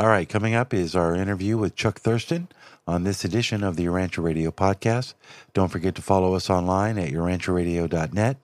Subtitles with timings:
[0.00, 2.48] All right, coming up is our interview with Chuck Thurston
[2.86, 5.12] on this edition of the Urantia Radio podcast.
[5.52, 8.38] Don't forget to follow us online at urantiaradio.net,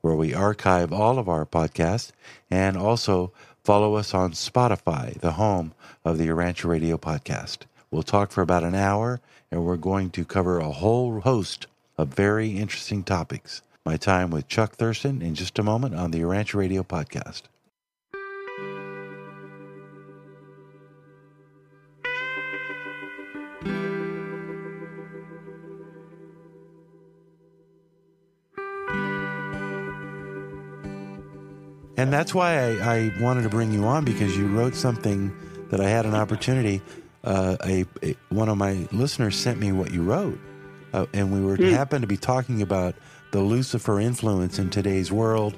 [0.00, 2.12] where we archive all of our podcasts,
[2.50, 3.30] and also
[3.62, 7.66] follow us on Spotify, the home of the Urantia Radio podcast.
[7.90, 9.20] We'll talk for about an hour,
[9.50, 11.66] and we're going to cover a whole host
[11.98, 13.60] of very interesting topics.
[13.84, 17.42] My time with Chuck Thurston in just a moment on the Urantia Radio podcast.
[32.02, 35.32] And that's why I, I, wanted to bring you on because you wrote something
[35.70, 36.82] that I had an opportunity.
[37.22, 40.36] Uh, a, a, one of my listeners sent me what you wrote,
[40.92, 41.70] uh, and we were mm.
[41.70, 42.96] happened to be talking about
[43.30, 45.56] the Lucifer influence in today's world,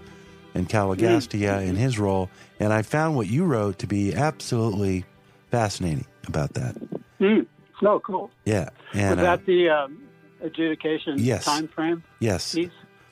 [0.52, 1.66] and Caligastia mm.
[1.66, 2.29] and his role.
[2.61, 5.07] And I found what you wrote to be absolutely
[5.51, 6.77] fascinating about that.
[7.21, 7.47] Mm.
[7.83, 8.30] Oh, cool.
[8.45, 10.02] Yeah, and was that uh, the um,
[10.43, 11.46] adjudication yes.
[11.46, 12.05] time frame?
[12.21, 12.55] Yes.
[12.55, 12.68] Yeah.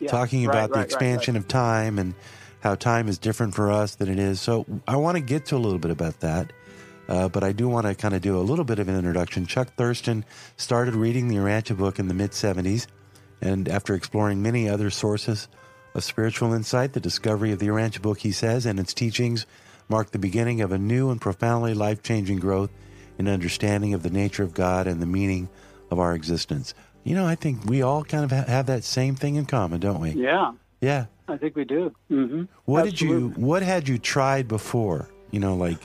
[0.09, 1.41] Talking about right, the expansion right.
[1.41, 2.15] of time and
[2.63, 4.41] how time is different for us than it is.
[4.41, 6.53] So I want to get to a little bit about that.
[7.09, 9.45] Uh, but I do want to kind of do a little bit of an introduction.
[9.45, 10.25] Chuck Thurston
[10.57, 12.87] started reading the Urantia book in the mid 70s,
[13.41, 15.49] and after exploring many other sources
[15.95, 19.47] of spiritual insight, the discovery of the Urantia book, he says, and its teachings
[19.89, 22.71] marked the beginning of a new and profoundly life changing growth
[23.19, 25.51] in understanding of the nature of God and the meaning
[25.91, 26.73] of our existence.
[27.05, 30.01] You know, I think we all kind of have that same thing in common, don't
[30.01, 30.13] we?
[30.13, 30.53] Yeah.
[30.83, 31.06] Yeah.
[31.28, 31.94] I think we do.
[32.11, 32.42] Mm-hmm.
[32.66, 33.28] What Absolutely.
[33.28, 33.47] did you?
[33.47, 35.08] What had you tried before?
[35.30, 35.78] You know, like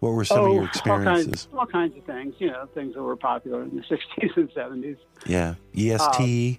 [0.00, 1.48] what were some oh, of your experiences?
[1.52, 2.34] All kinds, all kinds, of things.
[2.38, 3.82] You know, things that were popular in the
[4.22, 4.98] '60s and '70s.
[5.26, 6.20] Yeah, EST.
[6.20, 6.58] Um,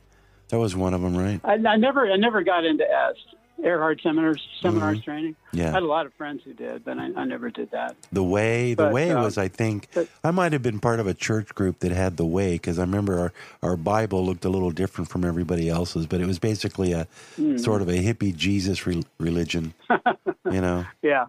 [0.50, 1.39] that was one of them, right?
[1.44, 3.37] I, I never, I never got into EST.
[3.63, 5.03] Erhard seminars, seminars mm-hmm.
[5.03, 5.36] training.
[5.52, 7.95] Yeah, I had a lot of friends who did, but I, I never did that.
[8.11, 11.00] The way, the but, way uh, was, I think, but, I might have been part
[11.00, 14.45] of a church group that had the way because I remember our our Bible looked
[14.45, 17.07] a little different from everybody else's, but it was basically a
[17.38, 17.59] mm.
[17.59, 19.73] sort of a hippie Jesus re- religion,
[20.51, 20.85] you know.
[21.01, 21.25] Yeah.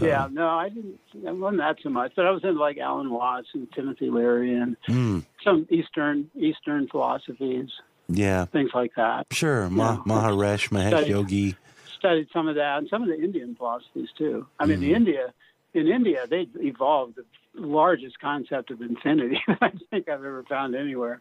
[0.00, 1.00] Yeah, no, I didn't.
[1.26, 4.54] I wasn't that so much, but I was in like Alan Watts and Timothy Leary
[4.54, 5.24] and mm.
[5.42, 7.68] some Eastern Eastern philosophies
[8.08, 9.26] yeah, things like that.
[9.32, 11.56] Sure, Ma- Maharishi Mahesh studied, Yogi
[11.98, 14.46] studied some of that and some of the Indian philosophies too.
[14.58, 14.82] I mean, mm.
[14.82, 15.34] the India
[15.74, 17.24] in India they evolved the
[17.54, 21.20] largest concept of infinity I think I've ever found anywhere.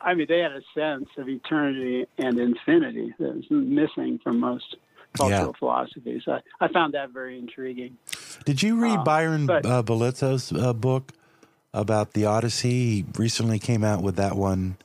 [0.00, 4.76] I mean, they had a sense of eternity and infinity that was missing from most
[5.16, 5.58] cultural yeah.
[5.58, 6.22] philosophies.
[6.28, 7.96] I, I found that very intriguing.
[8.44, 11.12] Did you read uh, Byron but, uh, uh, book
[11.72, 12.70] about Theodicy?
[12.70, 14.76] He recently came out with that one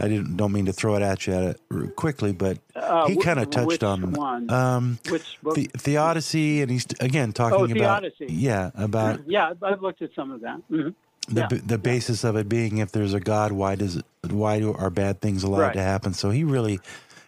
[0.00, 3.16] I didn't don't mean to throw it at you at it quickly, but uh, he
[3.16, 4.48] kind of touched on one?
[4.48, 5.56] Um, which book?
[5.56, 8.26] The, Theodicy, and he's again talking oh, about Theodicy.
[8.28, 10.58] yeah about yeah I've looked at some of that.
[10.70, 10.90] Mm-hmm.
[11.34, 11.60] The yeah.
[11.66, 14.90] the basis of it being if there's a God, why does it, why do, are
[14.90, 15.74] bad things allowed right.
[15.74, 16.14] to happen?
[16.14, 16.80] So he really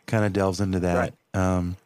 [0.06, 0.96] kind of delves into that.
[0.96, 1.14] Right.
[1.34, 1.76] Um,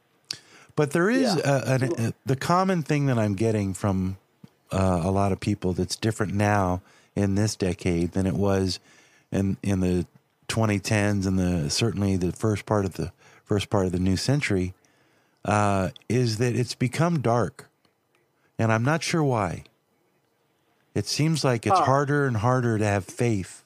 [0.76, 1.62] but there is yeah.
[1.66, 4.18] a, a, a, the common thing that I'm getting from
[4.70, 6.82] uh, a lot of people that's different now
[7.16, 8.80] in this decade than it was
[9.30, 10.06] in in the
[10.54, 13.12] 2010s and the certainly the first part of the
[13.44, 14.74] first part of the new century
[15.44, 17.68] uh, is that it's become dark,
[18.58, 19.64] and I'm not sure why.
[20.94, 23.64] It seems like it's harder and harder to have faith,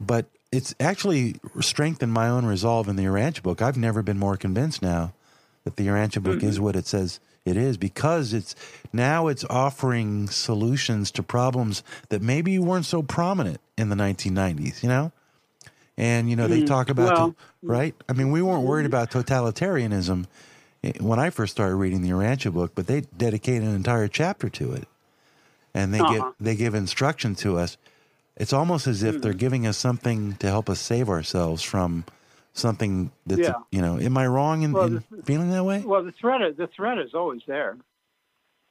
[0.00, 3.62] but it's actually strengthened my own resolve in the Urantia book.
[3.62, 5.14] I've never been more convinced now
[5.62, 6.48] that the Urantia book mm-hmm.
[6.48, 8.54] is what it says it is because it's
[8.92, 14.82] now it's offering solutions to problems that maybe weren't so prominent in the 1990s.
[14.82, 15.12] You know,
[15.96, 17.94] and, you know, they mm, talk about, well, the, right?
[18.08, 20.26] I mean, we weren't worried about totalitarianism
[20.82, 24.48] eh, when I first started reading the Urantia book, but they dedicate an entire chapter
[24.48, 24.88] to it.
[25.74, 26.12] And they uh-huh.
[26.12, 27.78] give they give instruction to us.
[28.36, 29.22] It's almost as if mm.
[29.22, 32.04] they're giving us something to help us save ourselves from
[32.52, 33.54] something that's yeah.
[33.70, 33.98] you know.
[33.98, 35.80] Am I wrong in, well, in the, feeling that way?
[35.80, 37.76] Well, the threat the threat is always there,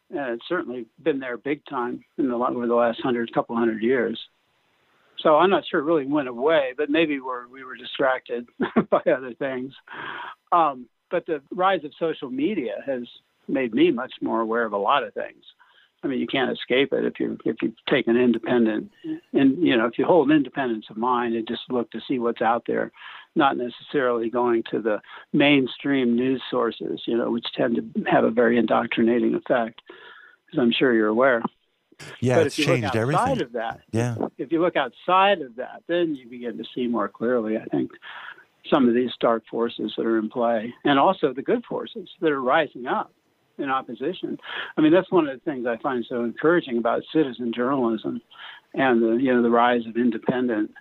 [0.10, 3.82] and it's certainly been there big time in the over the last hundred couple hundred
[3.82, 4.20] years.
[5.22, 8.48] So I'm not sure it really went away, but maybe we're, we were distracted
[8.90, 9.74] by other things.
[10.52, 13.04] Um, but the rise of social media has
[13.48, 15.44] made me much more aware of a lot of things.
[16.04, 18.90] I mean, you can't escape it if you if you take an independent,
[19.34, 22.42] and you know, if you hold independence of mind and just look to see what's
[22.42, 22.92] out there,
[23.36, 25.00] not necessarily going to the
[25.32, 29.80] mainstream news sources, you know, which tend to have a very indoctrinating effect,
[30.52, 31.44] as I'm sure you're aware.
[32.20, 33.42] Yeah, but it's if you changed look outside everything.
[33.42, 34.16] Of that, yeah.
[34.38, 37.58] If you look outside of that, then you begin to see more clearly.
[37.58, 37.92] I think
[38.70, 42.32] some of these dark forces that are in play, and also the good forces that
[42.32, 43.12] are rising up.
[43.58, 44.40] in opposition.
[44.78, 48.22] I mean, that's one of the things I find so encouraging about citizen journalism
[48.74, 50.72] and the you know the rise of independent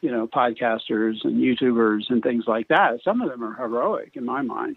[0.00, 3.00] you know podcasters and YouTubers and things like that.
[3.04, 4.76] Some of them are heroic in my mind.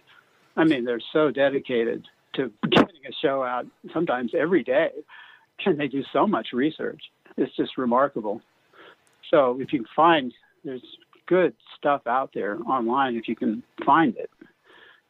[0.55, 4.89] I mean, they're so dedicated to getting a show out sometimes every day,
[5.65, 7.01] and they do so much research.
[7.38, 8.42] It's just remarkable.
[9.31, 10.33] So if you find
[10.63, 10.83] there's
[11.27, 14.30] good stuff out there online, if you can find it,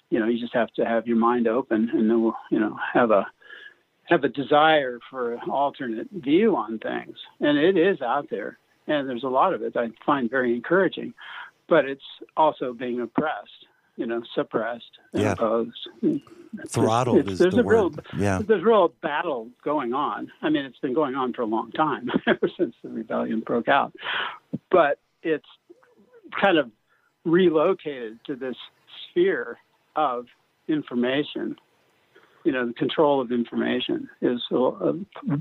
[0.09, 3.11] you know, you just have to have your mind open and then you know have
[3.11, 3.25] a
[4.05, 7.17] have a desire for an alternate view on things.
[7.39, 8.57] And it is out there,
[8.87, 11.13] and there's a lot of it I find very encouraging,
[11.67, 12.03] but it's
[12.35, 15.31] also being oppressed you know, suppressed and yeah.
[15.33, 15.87] opposed.
[16.67, 17.91] Throttled it's, is there's the a real.
[18.17, 18.41] Yeah.
[18.45, 20.31] There's a real battle going on.
[20.41, 23.67] I mean, it's been going on for a long time, ever since the rebellion broke
[23.67, 23.93] out.
[24.69, 25.47] But it's
[26.39, 26.71] kind of
[27.25, 28.55] relocated to this
[29.09, 29.57] sphere
[29.95, 30.25] of
[30.67, 31.55] information.
[32.43, 34.93] You know, the control of information is a, a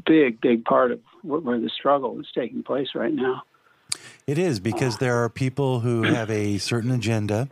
[0.06, 3.43] big, big part of where the struggle is taking place right now.
[4.26, 7.49] It is because there are people who have a certain agenda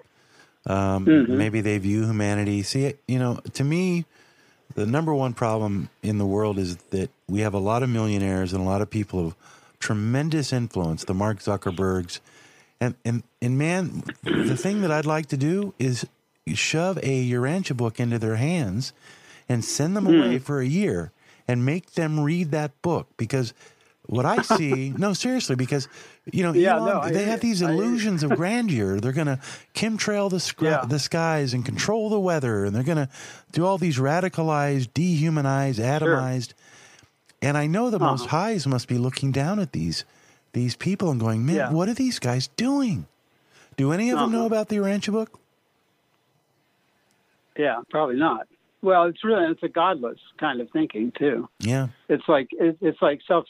[0.66, 1.28] um, Mhm.
[1.28, 2.62] Maybe they view humanity.
[2.62, 4.04] See, you know, to me,
[4.74, 8.52] the number one problem in the world is that we have a lot of millionaires
[8.52, 9.34] and a lot of people of
[9.78, 12.20] tremendous influence, the Mark Zuckerbergs.
[12.80, 16.06] And, and, and man, the thing that I'd like to do is
[16.54, 18.92] shove a Urantia book into their hands
[19.48, 21.10] and send them away for a year
[21.48, 23.52] and make them read that book because
[24.10, 25.88] what I see, no, seriously, because
[26.32, 27.82] you know, Yeah, Elon, no, they have these I hear you.
[27.82, 28.98] illusions of grandeur.
[29.00, 29.38] They're going to
[29.74, 30.84] chemtrail the Yeah.
[30.84, 33.08] the skies and control the weather, and they're going to
[33.52, 36.52] do all these radicalized, dehumanized, atomized.
[37.42, 38.36] And I know the Most Uh-huh.
[38.36, 40.04] Highs must be looking down at these
[40.52, 41.70] these people and going, "Man, Yeah.
[41.72, 43.06] what are these guys doing?"
[43.76, 44.46] Do any of them know Uh-huh.
[44.46, 45.38] about the Urantia book?
[47.56, 48.46] Yeah, probably not.
[48.82, 51.48] Well, it's really it's a godless kind of thinking too.
[51.60, 53.44] Yeah, It's like it, it's like self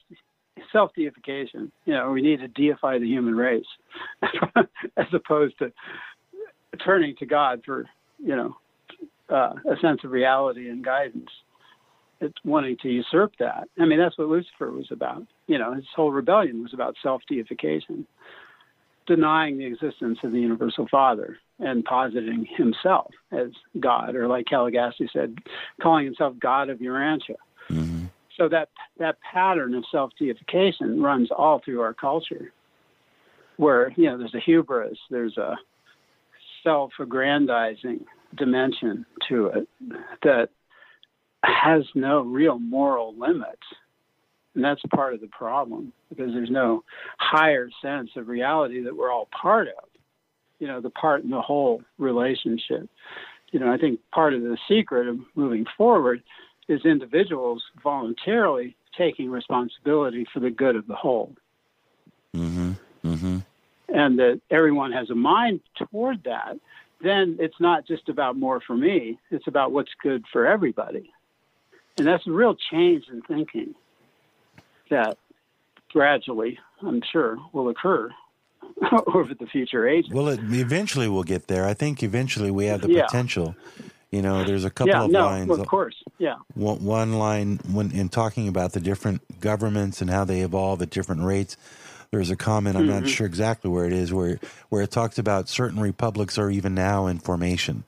[0.73, 1.71] self deification.
[1.85, 3.65] You know, we need to deify the human race
[4.97, 5.73] as opposed to
[6.85, 7.87] turning to God for
[8.19, 8.57] you know
[9.29, 11.31] uh, a sense of reality and guidance.
[12.21, 13.69] It's wanting to usurp that.
[13.79, 15.27] I mean, that's what Lucifer was about.
[15.47, 18.07] You know, his whole rebellion was about self deification,
[19.07, 23.49] denying the existence of the universal Father and positing himself as
[23.79, 25.37] God, or like Caligastia said,
[25.81, 27.37] calling himself God of Urantia.
[27.69, 28.00] hmm
[28.41, 32.55] So that that pattern of self deification runs all through our culture,
[33.59, 35.57] where you know there's a hubris, there's a
[36.65, 39.69] self-aggrandizing dimension to it
[40.23, 40.49] that
[41.45, 43.61] has no real moral limits,
[44.55, 46.83] and that's part of the problem because there's no
[47.19, 49.85] higher sense of reality that we're all part of.
[50.61, 52.89] You know, the part in the whole relationship.
[53.53, 56.23] You know, I think part of the secret of moving forward
[56.71, 61.35] is individuals voluntarily taking responsibility for the good of the whole.
[62.35, 62.73] hmm
[63.03, 63.39] hmm
[63.89, 66.59] And that everyone has a mind toward that,
[67.03, 71.11] then it's not just about more for me, it's about what's good for everybody.
[71.99, 73.75] And that's a real change in thinking
[74.91, 75.19] that
[75.93, 78.11] gradually, I'm sure, will occur
[79.15, 80.13] over the future ages.
[80.13, 81.65] Well, it, eventually we'll get there.
[81.67, 83.07] I think eventually we have the Yeah.
[83.07, 83.57] potential.
[84.11, 85.51] You know, there's a couple yeah, of no, lines.
[85.51, 85.95] of course.
[86.19, 86.35] Yeah.
[86.55, 90.91] one, one line when in talking about the different governments and how they evolve at
[90.91, 91.57] different rates
[92.11, 93.01] there's a comment i'm Mm-hmm.
[93.01, 94.39] not sure exactly where it is where
[94.69, 97.85] where it talks about certain republics are even now in formation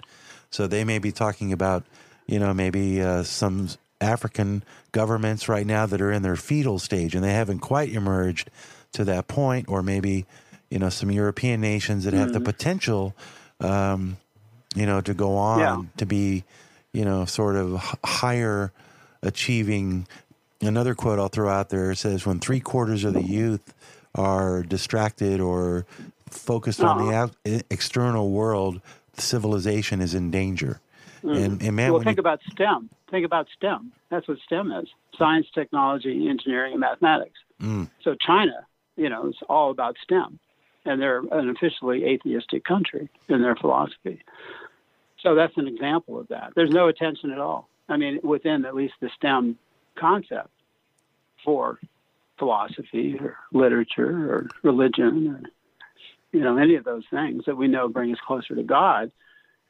[0.50, 1.84] so they may be talking about
[2.26, 3.68] you know maybe uh, some
[4.00, 4.62] african
[4.92, 8.48] governments right now that are in their fetal stage and they haven't quite emerged
[8.92, 10.24] to that point or maybe
[10.70, 13.14] you know some european nations that have the potential
[13.60, 14.16] um,
[14.74, 15.82] you know to go on Yeah.
[15.98, 16.44] to be
[16.92, 17.74] you know sort of
[18.04, 18.72] higher
[19.22, 20.06] achieving
[20.60, 23.74] another quote i'll throw out there says when three quarters of the youth
[24.14, 25.86] are distracted or
[26.28, 27.30] focused on the Uh-huh.
[27.54, 28.80] out, external world
[29.16, 30.80] civilization is in danger
[31.22, 32.90] and, and man well, think you, about STEM.
[33.08, 33.92] Think about STEM.
[34.10, 37.38] That's what STEM is science, technology, engineering, and mathematics.
[37.60, 37.88] Mm.
[38.02, 40.40] So China, you know, is all about STEM.
[40.84, 44.20] And they're an officially atheistic country in their philosophy.
[45.22, 46.52] So that's an example of that.
[46.56, 47.68] There's no attention at all.
[47.88, 49.58] I mean, within at least the STEM
[49.98, 50.50] concept
[51.44, 51.78] for
[52.38, 55.42] philosophy or literature or religion or,
[56.36, 59.12] you know, any of those things that we know bring us closer to God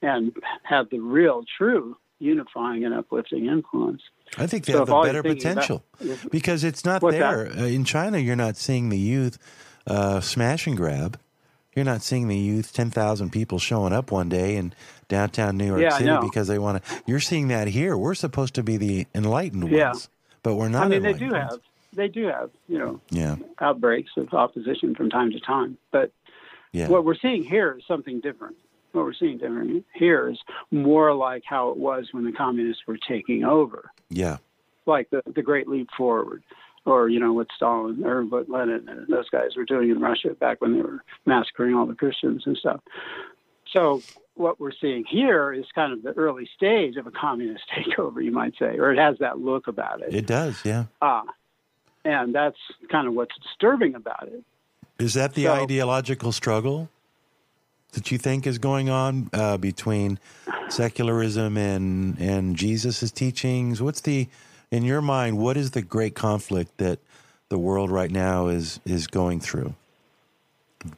[0.01, 0.33] and
[0.63, 4.01] have the real, true unifying and uplifting influence.
[4.39, 5.85] i think they So have a better you're about potential
[6.31, 9.39] because it's not there uh, in china you're not seeing the youth
[9.89, 11.19] uh, smash and grab
[11.75, 14.75] You're not seeing the youth, 10,000 people showing up one day in
[15.09, 17.03] downtown New York Yeah, City because they want to.
[17.07, 17.97] You're seeing that here.
[17.97, 19.89] We're supposed to be the enlightened Yeah.
[19.91, 20.09] ones,
[20.43, 21.51] but we're not I mean, they do ones.
[21.51, 21.61] have
[21.95, 23.37] they do have you know Yeah.
[23.61, 26.11] outbreaks of opposition from time to time, but
[26.73, 26.89] Yeah.
[26.89, 28.57] what we're seeing here is something different.
[28.93, 30.39] What we're seeing different here is
[30.71, 34.39] more like how it was when the communists were taking over, yeah.
[34.85, 36.43] like the the Great Leap Forward,
[36.85, 40.31] or you know what Stalin or what Lenin and those guys were doing in Russia
[40.39, 42.81] back when they were massacring all the Christians and stuff.
[43.73, 44.03] So
[44.35, 48.33] what we're seeing here is kind of the early stage of a communist takeover, you
[48.33, 50.15] might say, or it has that look about it.
[50.15, 50.61] It does.
[50.65, 50.85] Yeah.
[51.01, 51.25] Ah,
[52.05, 52.59] and that's
[52.91, 54.43] kind of what's disturbing about it.
[54.99, 56.89] Is that the So- ideological struggle
[57.93, 60.19] that you think is going on uh, between
[60.69, 63.83] secularism and and Jesus' teachings?
[63.83, 64.29] What's the
[64.73, 65.39] in your mind?
[65.39, 66.99] What is the great conflict that
[67.49, 69.75] the world right now is is going through,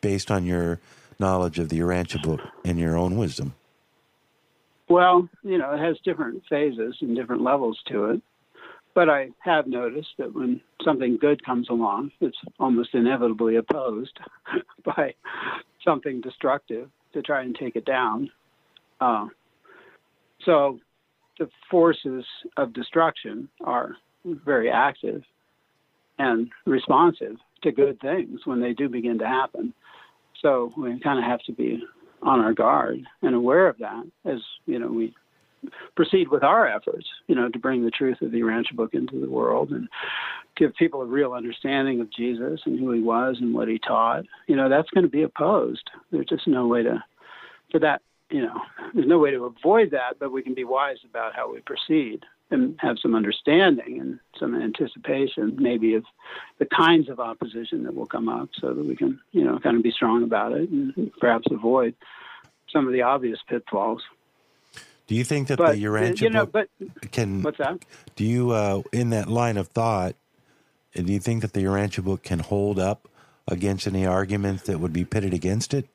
[0.01, 0.81] based on your
[1.19, 3.55] knowledge of the Urantia book and your own wisdom?
[4.89, 8.23] Well, you know, it has different phases and different levels to it.
[8.95, 14.17] But I have noticed that when something good comes along, it's almost inevitably opposed
[14.85, 15.15] by
[15.85, 18.31] something destructive to try and take it down.
[19.01, 19.27] Uh,
[20.45, 20.79] so
[21.39, 22.25] the forces
[22.57, 25.23] of destruction are very active
[26.19, 29.75] and responsive to good things when they do begin to happen.
[30.41, 31.83] So we kind of have to be
[32.23, 35.13] on our guard and aware of that as you know we
[35.97, 39.21] proceed with our efforts, you know, to bring the truth of the Urantia book into
[39.21, 39.89] the world and
[40.57, 44.25] give people a real understanding of Jesus and who he was and what he taught.
[44.47, 45.91] You know, that's going to be opposed.
[46.11, 47.03] There's just no way to
[47.71, 48.03] for that.
[48.31, 48.61] You know,
[48.95, 52.25] there's no way to avoid that, but we can be wise about how we proceed
[52.51, 56.05] and have some understanding and some anticipation, maybe of
[56.59, 59.77] the kinds of opposition that will come up, so that we can, you know, kind
[59.77, 61.95] of be strong about it and perhaps avoid
[62.71, 64.03] some of the obvious pitfalls.
[65.07, 67.43] Do you think that But the Urantia you know, book but can?
[67.43, 67.85] what's that?
[68.17, 70.15] Do you, uh, in that line of thought,
[70.97, 73.09] uh, do you think that the Urantia book can hold up
[73.47, 75.89] against any arguments that would be pitted against it?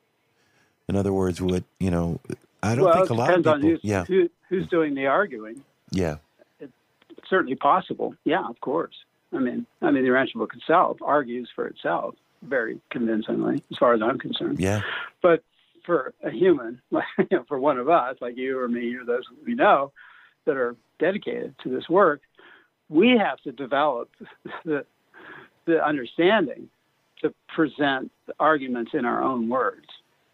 [0.90, 2.20] In other words, would you know?
[2.64, 3.54] I don't well, think a lot of people.
[3.54, 5.64] on who's, yeah, who, who's doing the arguing.
[5.92, 6.18] yeah,
[6.60, 6.74] It's
[7.30, 8.16] certainly possible.
[8.26, 8.96] Yeah, of course.
[9.32, 13.94] I mean, I mean, the Urantia book itself argues for itself very convincingly, as far
[13.94, 14.60] as I'm concerned.
[14.60, 14.82] yeah,
[15.22, 15.44] But
[15.86, 19.06] for a human, like, you know, for one of us, like you or me or
[19.06, 19.92] those we know
[20.46, 22.22] that are dedicated to this work,
[22.90, 24.10] we have to develop
[24.66, 24.86] the,
[25.66, 26.70] the understanding
[27.22, 29.86] to present the arguments in our own words.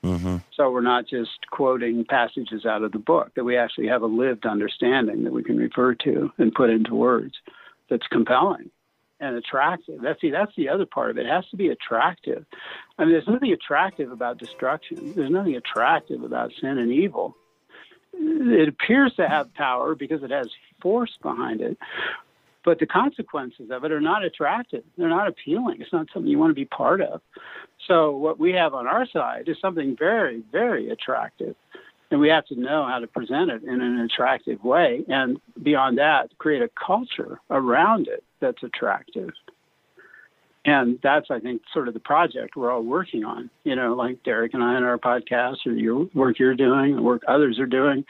[0.06, 4.02] Hmm So we're not just quoting passages out of the book, that we actually have
[4.02, 7.36] a lived understanding that we can refer to and put into words
[7.90, 8.70] that's compelling
[9.20, 10.02] and attractive.
[10.02, 11.26] That's the, that's the other part of it.
[11.26, 12.46] It has to be attractive.
[12.98, 17.36] I mean, there's nothing attractive about destruction, there's nothing attractive about sin and evil.
[18.14, 20.48] It appears to have power because it has
[20.82, 21.78] force behind it.
[22.66, 24.84] But the consequences of it are not attractive.
[24.98, 25.78] They're not appealing.
[25.80, 27.22] It's not something you want to be part of.
[27.88, 31.56] So what we have on our side is something very, very attractive.
[32.10, 35.04] And we have to know how to present it in an attractive way.
[35.08, 39.30] And beyond that, create a culture around it that's attractive.
[40.66, 43.52] And that's, I think, sort of the project we're all working on.
[43.64, 47.02] You know, like Derek and I on our podcast, or your work you're doing, the
[47.04, 48.06] work others are doing.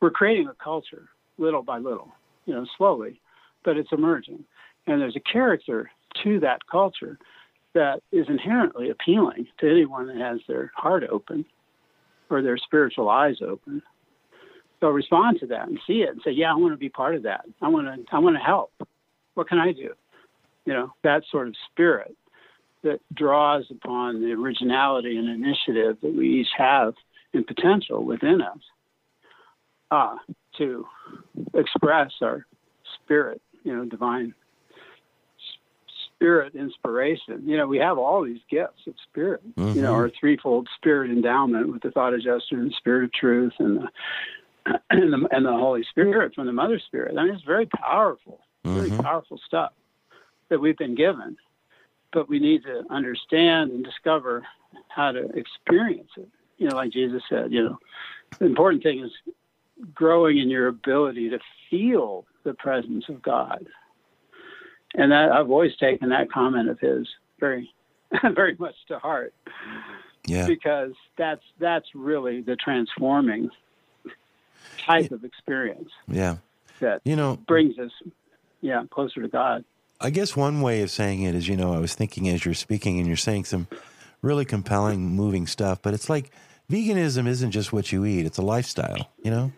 [0.00, 2.08] We're creating a culture little by little,
[2.46, 3.20] you know, slowly,
[3.64, 4.44] but it's emerging.
[4.86, 5.90] And there's a character
[6.24, 7.18] to that culture
[7.74, 11.44] that is inherently appealing to anyone that has their heart open
[12.30, 13.82] or their spiritual eyes open.
[14.80, 17.14] So respond to that and see it and say, "Yeah, I want to be part
[17.14, 17.44] of that.
[17.60, 18.14] I want to.
[18.14, 18.72] I want to help.
[19.34, 19.92] What can I do?"
[20.64, 22.16] You know, that sort of spirit
[22.82, 26.94] that draws upon the originality and initiative that we each have
[27.34, 28.58] and potential within us
[29.90, 30.16] uh,
[30.58, 30.86] to
[31.54, 32.46] express our
[33.02, 34.34] spirit, you know, divine
[36.14, 37.42] spirit inspiration.
[37.46, 39.42] You know, we have all these gifts of spirit.
[39.56, 39.76] Mhm.
[39.76, 43.76] You know, our threefold spirit endowment with the thought adjuster and spirit of truth and
[43.78, 43.88] the
[44.90, 47.16] and the, and the Holy Spirit from the Mother Spirit.
[47.16, 49.02] I mean, it's very powerful, very Mhm.
[49.02, 49.72] powerful stuff
[50.48, 51.36] that we've been given.
[52.12, 54.46] But we need to understand and discover
[54.88, 56.28] how to experience it.
[56.56, 57.78] You know, like Jesus said, you know,
[58.38, 59.12] the important thing is
[59.94, 61.38] growing in your ability to
[61.70, 63.66] feel the presence of God.
[64.94, 67.06] And that I've always taken that comment of his
[67.38, 67.70] very,
[68.34, 69.34] very much to heart
[70.26, 70.46] yeah.
[70.46, 73.50] because that's that's really the transforming
[74.86, 76.36] type of experience Yeah.
[76.80, 77.90] that You know, brings us,
[78.62, 79.64] yeah, closer to God.
[80.00, 82.54] I guess one way of saying it is, you know, I was thinking as you're
[82.54, 83.66] speaking and you're saying some
[84.22, 85.82] really compelling, moving stuff.
[85.82, 86.30] But it's like
[86.70, 89.52] veganism isn't just what you eat; it's a lifestyle, you know.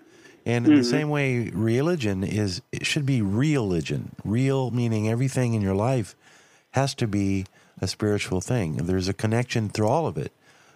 [0.47, 0.81] And in mm-hmm.
[0.81, 4.17] the same way, religion is it should be religion.
[4.25, 6.15] Real meaning everything in your life
[6.73, 7.47] has to be
[7.81, 8.77] a spiritual thing.
[8.77, 10.33] There's a connection through all of it.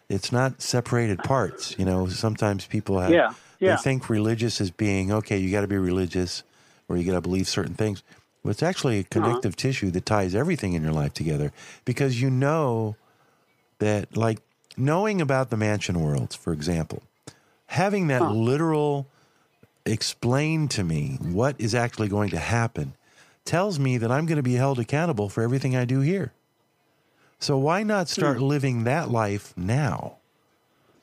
[0.09, 1.77] It's not separated parts.
[1.79, 3.77] You know, sometimes people have yeah, yeah.
[3.77, 5.39] they think religious as being okay.
[5.39, 6.43] You got to be religious,
[6.89, 8.03] or you got to believe certain things.
[8.43, 9.09] But it's actually a uh-huh.
[9.11, 9.69] connective uh-huh.
[9.69, 11.53] tissue that ties everything in your life together
[11.85, 12.97] because you know
[13.79, 14.41] that, like
[14.77, 17.03] knowing about the mansion worlds, for example,
[17.67, 18.33] having that huh.
[18.33, 19.07] literal
[19.87, 22.95] explain to me what is actually going to happen
[23.45, 26.33] tells me that I'm going to be held accountable for everything I do here.
[27.39, 28.45] So why not start hmm.
[28.45, 30.15] living that life now?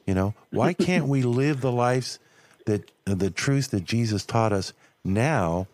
[0.05, 2.19] You know, why can't we live the lives
[2.65, 4.73] that uh, the truth that Jesus taught us
[5.03, 5.67] now,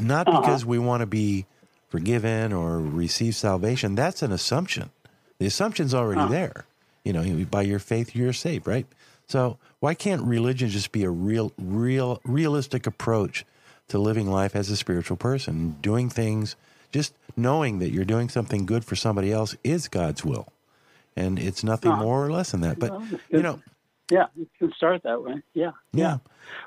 [0.00, 0.40] not uh-huh.
[0.40, 1.46] because we want to be
[1.88, 3.94] forgiven or receive salvation.
[3.94, 4.90] That's an assumption.
[5.38, 6.30] The assumption's already uh-huh.
[6.30, 6.66] there.
[7.04, 8.86] You know, by your faith you're saved, right?
[9.28, 13.44] So why can't religion just be a real, real, realistic approach
[13.88, 16.56] to living life as a spiritual person, doing things,
[16.90, 20.48] just knowing that you're doing something good for somebody else is God's will,
[21.14, 22.78] and it's nothing uh, more or less than that.
[22.78, 22.98] But
[23.28, 23.60] you know,
[24.10, 25.42] yeah, you can start that way.
[25.52, 26.16] Yeah, yeah.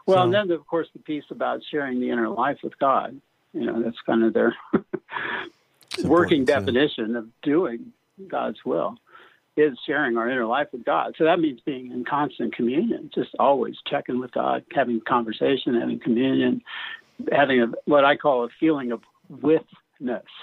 [0.06, 3.20] Well, so, and then of course the piece about sharing the inner life with God.
[3.52, 4.56] You know, that's kind of their
[6.04, 7.94] working definition of doing
[8.28, 9.00] God's will
[9.58, 11.16] is sharing our inner life with God.
[11.18, 16.00] So that means being in constant communion, just always checking with God, having conversation, having
[16.00, 16.62] communion,
[17.32, 19.66] having a, what I call a feeling of withness.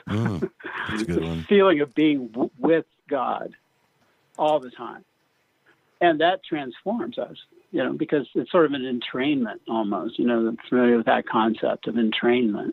[0.08, 1.46] Mm, that's a good one.
[1.48, 3.54] feeling of being w- with God
[4.36, 5.04] all the time.
[6.00, 7.36] And that transforms us,
[7.70, 11.86] you know, because it's sort of an entrainment almost, you know, familiar with that concept
[11.86, 12.72] of entrainment.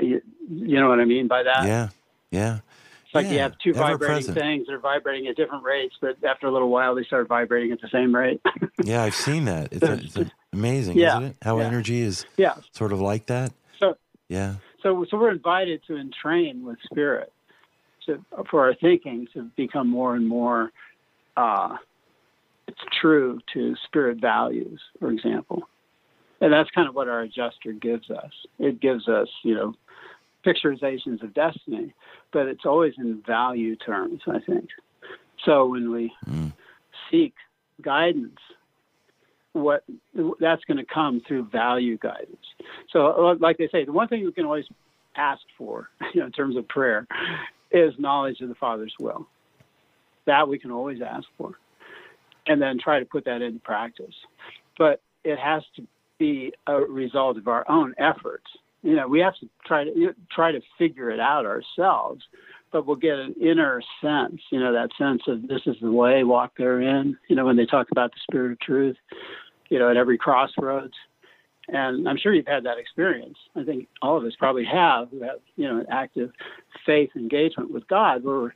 [0.00, 1.66] You, you know what I mean by that?
[1.66, 1.88] Yeah,
[2.30, 2.60] yeah.
[3.10, 4.38] It's like yeah, you have two vibrating present.
[4.38, 7.72] things that are vibrating at different rates, but after a little while they start vibrating
[7.72, 8.40] at the same rate.
[8.84, 9.72] yeah, I've seen that.
[9.72, 11.36] It's, a, it's amazing, yeah, isn't it?
[11.42, 11.66] How yeah.
[11.66, 12.54] energy is yeah.
[12.70, 13.52] sort of like that.
[13.80, 13.96] So
[14.28, 14.54] yeah.
[14.80, 17.32] So so we're invited to entrain with spirit
[18.06, 20.70] to for our thinking to become more and more
[21.36, 21.76] uh,
[22.68, 25.68] it's true to spirit values, for example.
[26.40, 28.30] And that's kind of what our adjuster gives us.
[28.60, 29.74] It gives us, you know,
[30.44, 31.94] picturizations of destiny,
[32.32, 34.68] but it's always in value terms, I think.
[35.44, 36.52] So when we mm.
[37.10, 37.34] seek
[37.82, 38.38] guidance,
[39.52, 39.84] what
[40.38, 42.44] that's going to come through value guidance.
[42.92, 44.66] So, like they say, the one thing you can always
[45.16, 47.06] ask for, you know, in terms of prayer,
[47.70, 49.26] is knowledge of the Father's will.
[50.26, 51.54] That we can always ask for,
[52.46, 54.14] and then try to put that into practice.
[54.78, 55.86] But it has to
[56.18, 58.46] be a result of our own efforts
[58.82, 62.22] you know, we have to try to try to figure it out ourselves,
[62.72, 66.24] but we'll get an inner sense, you know, that sense of this is the way,
[66.24, 67.16] walk therein.
[67.28, 68.96] You know, when they talk about the spirit of truth,
[69.68, 70.94] you know, at every crossroads.
[71.68, 73.36] And I'm sure you've had that experience.
[73.54, 76.30] I think all of us probably have who have, you know, an active
[76.84, 78.52] faith engagement with God where we're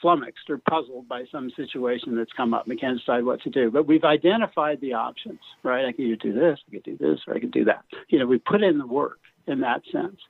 [0.00, 2.66] flummoxed or puzzled by some situation that's come up.
[2.66, 3.70] We can't decide what to do.
[3.70, 5.84] But we've identified the options, right?
[5.84, 7.84] I can either do this, I could do this, or I could do that.
[8.08, 10.20] You know, we put in the work in that sense.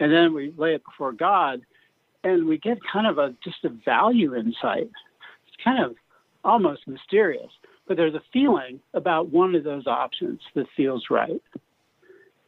[0.00, 1.62] And then we lay it before God
[2.22, 4.90] and we get kind of a just a value insight.
[5.46, 5.96] It's kind of
[6.44, 7.50] almost mysterious,
[7.86, 11.42] but there's a feeling about one of those options that feels right.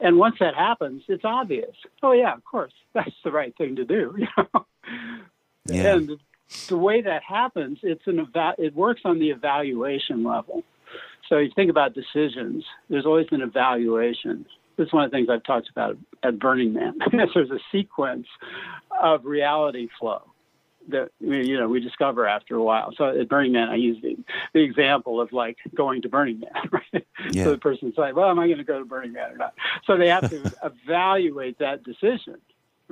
[0.00, 1.74] And once that happens, it's obvious.
[2.02, 4.14] Oh yeah, of course, that's the right thing to do.
[4.18, 4.66] You know?
[5.66, 5.94] Yeah.
[5.94, 6.18] And
[6.68, 10.64] the way that happens, it's an eva- it works on the evaluation level.
[11.28, 12.64] So you think about decisions.
[12.90, 14.46] There's always an evaluation.
[14.76, 16.94] This is one of the things I've talked about at Burning Man.
[17.12, 18.26] There's a sequence
[19.00, 20.22] of reality flow
[20.88, 22.92] that you know we discover after a while.
[22.96, 24.16] So at Burning Man, I use the,
[24.52, 26.50] the example of like going to Burning Man.
[26.72, 27.06] Right?
[27.30, 27.44] Yeah.
[27.44, 29.54] So the person's like, "Well, am I going to go to Burning Man or not?"
[29.86, 32.36] So they have to evaluate that decision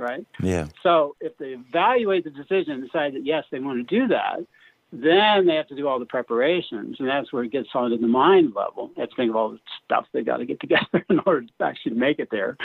[0.00, 0.26] right?
[0.42, 0.66] Yeah.
[0.82, 4.46] So if they evaluate the decision and decide that yes, they want to do that,
[4.92, 8.08] then they have to do all the preparations, and that's where it gets onto the
[8.08, 8.90] mind level.
[8.96, 11.42] They have to think of all the stuff they got to get together in order
[11.42, 12.56] to actually make it there.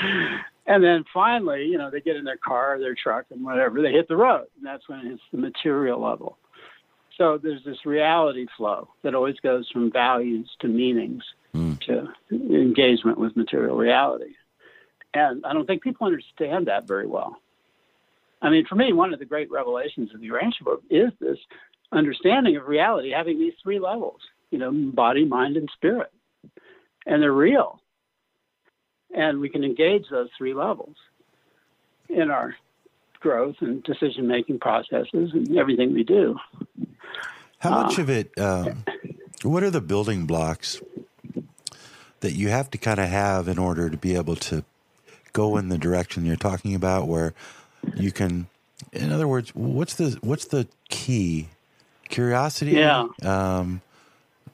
[0.65, 3.91] And then finally, you know, they get in their car, their truck, and whatever, they
[3.91, 6.38] hit the road, and that's when it's the material level.
[7.17, 11.24] So there's this reality flow that always goes from values to meanings
[11.56, 11.80] mm.
[11.82, 14.34] to engagement with material reality.
[15.15, 17.39] And I don't think people understand that very well.
[18.41, 21.38] I mean, for me, one of the great revelations of the Urantia book is this
[21.91, 24.19] understanding of reality having these three levels,
[24.51, 26.12] you know, body, mind, and spirit.
[27.06, 27.80] And they're real.
[29.15, 30.97] And we can engage those three levels
[32.10, 32.54] in our
[33.21, 36.38] growth and decision making processes and everything we do.
[37.60, 38.38] How much uh, of it?
[38.38, 38.84] Um,
[39.43, 40.82] what are the building blocks
[42.19, 44.65] that you have to kind of have in order to be able to
[45.36, 47.34] go in the direction you're talking about, where
[47.95, 48.48] you can,
[48.93, 51.50] in other words, what's the what's the key?
[52.10, 52.71] Curiosity.
[52.71, 53.08] Yeah.
[53.21, 53.82] Um,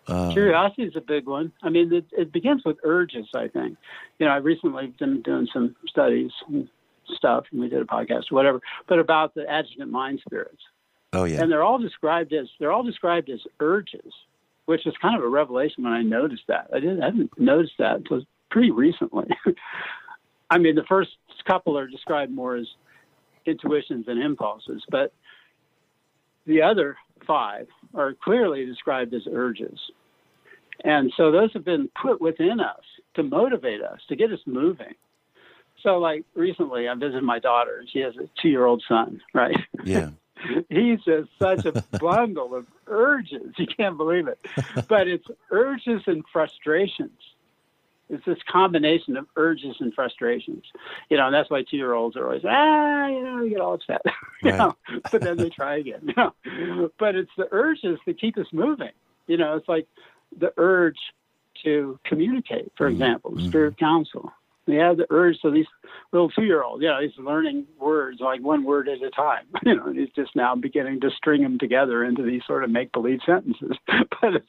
[0.07, 1.51] uh, Curiosity is a big one.
[1.61, 3.27] I mean, it, it, begins with urges.
[3.35, 3.77] I think.
[4.17, 6.67] You know, I recently been doing some studies and
[7.15, 10.61] stuff, and we did a podcast or whatever, but about the adjutant mind spirits.
[11.13, 11.41] Oh yeah.
[11.41, 14.13] And they're all described as they're all described as urges,
[14.65, 16.69] which is kind of a revelation when I noticed that.
[16.73, 19.27] I didn't I hadn't noticed that until pretty recently.
[20.51, 21.11] I mean, the first
[21.47, 22.67] couple are described more as
[23.45, 25.13] intuitions and impulses, but
[26.45, 29.79] the other five are clearly described as urges.
[30.83, 32.83] And so those have been put within us
[33.15, 34.93] to motivate us, to get us moving.
[35.83, 37.83] So, like recently, I visited my daughter.
[37.91, 39.55] She has a two year old son, right?
[39.85, 40.09] Yeah.
[40.69, 43.53] He's just such a bundle of urges.
[43.57, 44.39] You can't believe it.
[44.87, 47.19] But it's urges and frustrations.
[48.11, 50.63] It's this combination of urges and frustrations.
[51.09, 53.61] You know, and that's why two year olds are always, ah, you know, you get
[53.61, 54.01] all upset.
[54.43, 54.57] you right.
[54.57, 54.75] know,
[55.11, 56.01] but then they try again.
[56.03, 56.13] You
[56.45, 56.91] know?
[56.99, 58.91] But it's the urges that keep us moving.
[59.27, 59.87] You know, it's like
[60.37, 60.99] the urge
[61.63, 63.01] to communicate, for mm-hmm.
[63.01, 63.47] example, mm-hmm.
[63.47, 64.31] spirit counsel.
[64.67, 65.65] We have the urge so these
[66.11, 69.45] little two year olds, you know, he's learning words like one word at a time.
[69.65, 72.91] You know, he's just now beginning to string them together into these sort of make
[72.91, 73.77] believe sentences.
[73.87, 74.47] but it's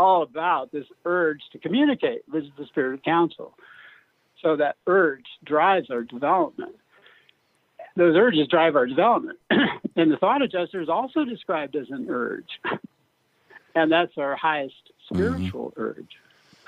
[0.00, 3.52] all about this urge to communicate, which is the spirit of counsel.
[4.42, 6.76] So that urge drives our development.
[7.96, 9.38] Those urges drive our development.
[9.50, 12.48] and the thought adjuster is also described as an urge.
[13.72, 15.80] And that's our highest spiritual mm-hmm.
[15.80, 16.16] urge.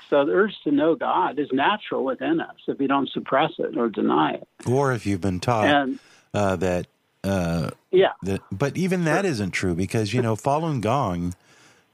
[0.09, 3.77] So the urge to know God is natural within us if we don't suppress it
[3.77, 4.47] or deny it.
[4.65, 5.99] Or if you've been taught and,
[6.33, 6.87] uh, that.
[7.21, 8.13] Uh, yeah.
[8.21, 11.35] That, but even that isn't true because, you know, Falun Gong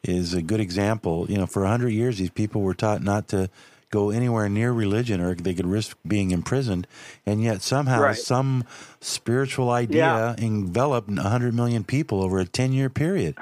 [0.03, 1.25] is a good example.
[1.29, 3.49] You know, for 100 years, these people were taught not to
[3.91, 6.87] go anywhere near religion or they could risk being imprisoned.
[7.25, 8.15] And yet, somehow, right.
[8.15, 8.65] some
[9.01, 10.45] spiritual idea yeah.
[10.45, 13.35] enveloped 100 million people over a 10 year period.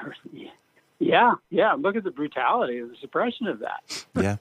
[0.98, 1.74] Yeah, yeah.
[1.74, 4.04] Look at the brutality of the suppression of that.
[4.20, 4.36] yeah.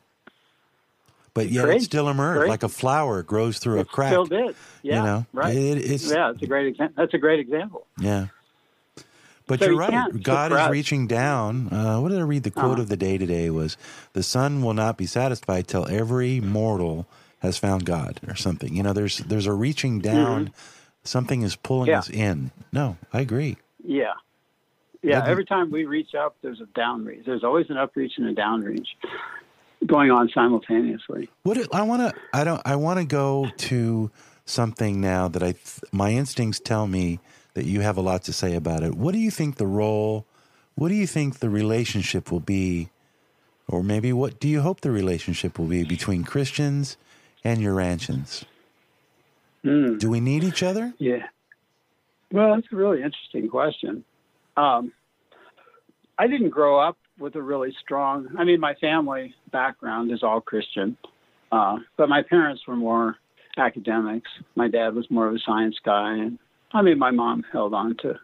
[1.34, 4.12] But yet it still emerged like a flower grows through it a crack.
[4.12, 4.56] It still did.
[4.82, 4.96] Yeah.
[4.96, 5.56] You know, right.
[5.56, 6.96] It, it's, yeah, it's a great example.
[6.98, 7.86] That's a great example.
[8.00, 8.28] Yeah.
[9.48, 10.22] But so you're right.
[10.22, 11.74] God is reaching down.
[11.74, 12.44] Uh, what did I read?
[12.44, 12.82] The quote uh-huh.
[12.82, 13.78] of the day today was,
[14.14, 17.08] "The sun will not be satisfied till every mortal
[17.40, 18.76] has found God," or something.
[18.76, 20.48] You know, there's there's a reaching down.
[20.48, 20.54] Mm-hmm.
[21.04, 22.00] Something is pulling yeah.
[22.00, 22.52] us in.
[22.74, 23.56] No, I agree.
[23.82, 24.14] Yeah,
[25.02, 25.24] yeah.
[25.26, 27.24] Every time we reach up, there's a down reach.
[27.26, 28.90] There's always an up reach and a down reach
[29.86, 31.30] going on simultaneously.
[31.44, 34.12] What I want to, I don't, I want to go to
[34.46, 35.56] something now that I,
[35.92, 37.20] my instincts tell me
[37.58, 38.94] that you have a lot to say about it.
[38.94, 40.28] What do you think the role,
[40.76, 42.90] what do you think the relationship will be,
[43.68, 46.98] or maybe what do you hope the relationship will be between Christians
[47.44, 48.46] and Urantians?
[49.66, 49.98] Mm.
[49.98, 50.94] Do we need each other?
[51.00, 51.26] Yeah.
[52.32, 54.04] Well, that's a really interesting question.
[54.56, 54.94] Um,
[56.20, 60.42] I didn't grow up with a really strong, I mean, my family background is all
[60.42, 60.96] Christian,
[61.52, 63.16] uh, but my parents were more
[63.58, 64.30] academics.
[64.54, 66.38] My dad was more of a science guy, and
[66.74, 68.16] I mean, my mom held on to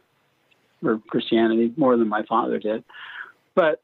[0.84, 2.84] her Christianity more than my father did,
[3.56, 3.82] but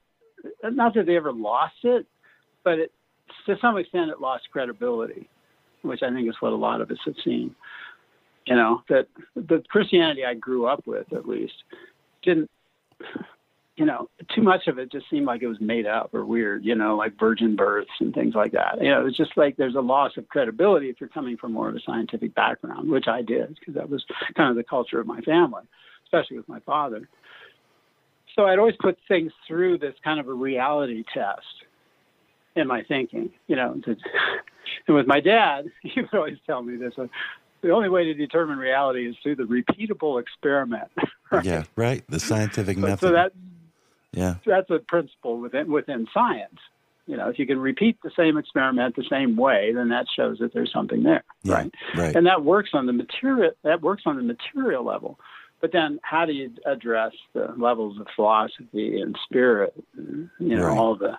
[0.64, 2.06] not that they ever lost it,
[2.64, 2.92] but it,
[3.46, 5.30] to some extent it lost credibility,
[5.82, 7.56] which I think is what a lot of us have seen.
[8.46, 11.54] You know that the Christianity I grew up with, at least,
[12.24, 12.50] didn't.
[13.80, 16.66] You know, too much of it just seemed like it was made up or weird.
[16.66, 18.82] You know, like virgin births and things like that.
[18.82, 21.70] You know, it's just like there's a loss of credibility if you're coming from more
[21.70, 24.04] of a scientific background, which I did because that was
[24.36, 25.64] kind of the culture of my family,
[26.04, 27.08] especially with my father.
[28.36, 31.46] So I'd always put things through this kind of a reality test
[32.58, 33.32] in my thinking.
[33.48, 33.96] You know, to,
[34.88, 37.08] and with my dad, he would always tell me this: uh,
[37.62, 40.92] the only way to determine reality is through the repeatable experiment.
[41.32, 41.46] Right?
[41.46, 42.04] Yeah, right.
[42.10, 43.02] The scientific method.
[43.02, 43.34] So that
[44.14, 46.60] yeah, that's a principle within within science.
[47.06, 50.38] You know, if you can repeat the same experiment the same way, then that shows
[50.40, 51.74] that there's something there, yeah, right?
[51.96, 52.16] Right.
[52.16, 53.52] And that works on the material.
[53.64, 55.20] That works on the material level.
[55.62, 59.74] But then, how do you address the levels of philosophy and spirit?
[59.98, 60.78] And, you know, right.
[60.78, 61.18] all the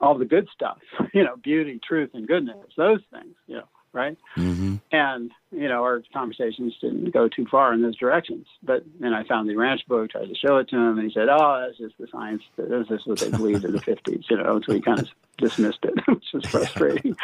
[0.00, 0.78] all the good stuff.
[1.12, 2.56] You know, beauty, truth, and goodness.
[2.76, 3.34] Those things.
[3.46, 4.16] You know, right?
[4.36, 4.76] Mm-hmm.
[4.92, 8.46] And you know, our conversations didn't go too far in those directions.
[8.62, 11.12] But then I found the Urantia book, tried to show it to him, and he
[11.12, 12.42] said, "Oh, that's just the science.
[12.56, 15.84] This is what they believed in the '50s." You know, so he kind of dismissed
[15.84, 17.16] it, which was frustrating,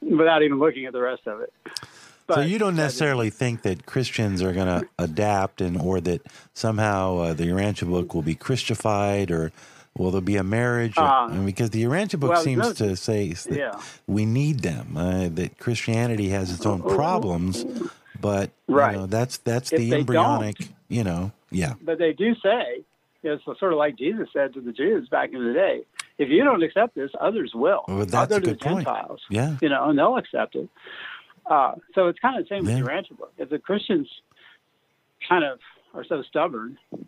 [0.00, 1.52] without even looking at the rest of it.
[2.32, 6.22] so you don't necessarily think that Christians are going to adapt, and or that
[6.54, 9.52] somehow uh, the Urantia book will be Christified, or
[9.96, 10.94] will there be a marriage?
[10.96, 13.80] Uh, because the Urantia book well, seems to say that Yeah.
[14.06, 14.96] we need them.
[14.96, 17.64] Uh, that Christianity has its own problems,
[18.20, 18.92] but Right.
[18.92, 20.56] you know, that's that's If the embryonic.
[20.88, 22.82] You know, yeah, But they do say,
[23.22, 25.82] so sort of like Jesus said to the Jews back in the day,
[26.18, 27.84] if you don't accept this, others will.
[27.86, 28.86] Well, that's Other good point.
[28.86, 30.68] Gentiles, yeah, you know, and they'll accept it.
[31.46, 32.76] Uh, so it's kind of the same Yeah.
[32.76, 33.32] with the Urantia book.
[33.38, 34.08] If the Christians
[35.28, 35.60] kind of
[35.94, 37.00] are so stubborn that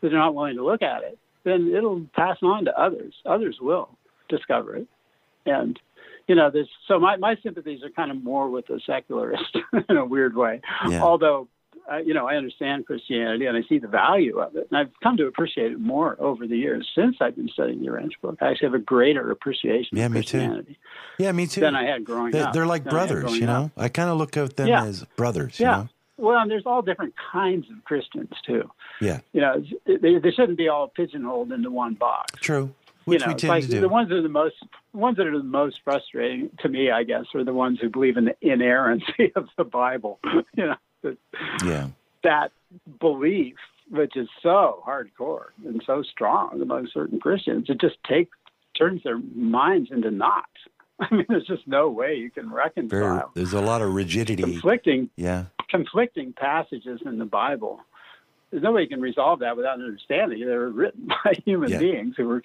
[0.00, 3.14] they're not willing to look at it, then it'll pass on to others.
[3.26, 3.88] Others will
[4.28, 4.86] discover it.
[5.46, 5.78] And,
[6.26, 9.56] you know, there's, so my, my sympathies are kind of more with the secularist
[9.88, 10.60] in a weird way.
[10.88, 11.02] Yeah.
[11.02, 11.48] Although,
[11.90, 14.68] uh, you know, I understand Christianity and I see the value of it.
[14.70, 17.86] And I've come to appreciate it more over the years since I've been studying the
[17.86, 18.36] Urantia book.
[18.42, 20.66] I actually have a greater appreciation Yeah, of me too.
[21.18, 21.32] Yeah.
[21.32, 21.62] Me too.
[21.62, 22.52] than I had growing They're, up.
[22.52, 23.64] they're like than I had brothers, you know.
[23.64, 23.70] up.
[23.78, 24.84] I kind of look at them Yeah.
[24.84, 25.58] as brothers.
[25.58, 25.66] Yeah.
[25.78, 25.88] You know?
[26.18, 28.68] Well, and there's all different kinds of Christians too.
[29.00, 29.20] Yeah.
[29.32, 32.32] You know, they, they shouldn't be all pigeonholed into one box.
[32.40, 32.74] True.
[33.04, 33.80] Which you know, we tend like to do.
[33.80, 34.56] the ones that are the most
[34.92, 38.16] ones that are the most frustrating to me, I guess, are the ones who believe
[38.18, 40.18] in the inerrancy of the Bible.
[40.56, 41.16] you know, that,
[41.64, 41.88] yeah.
[42.24, 42.52] that
[43.00, 43.54] belief,
[43.90, 48.36] which is so hardcore and so strong among certain Christians, it just takes
[48.76, 50.46] turns their minds into knots.
[51.00, 54.42] I mean, there's just no way you can Very, reconcile there's a lot of rigidity.
[54.42, 55.44] conflicting Yeah.
[55.70, 57.80] conflicting passages in the Bible.
[58.50, 60.40] There's no way you can resolve that without understanding.
[60.40, 61.78] They were written by human Yeah.
[61.78, 62.42] beings who were,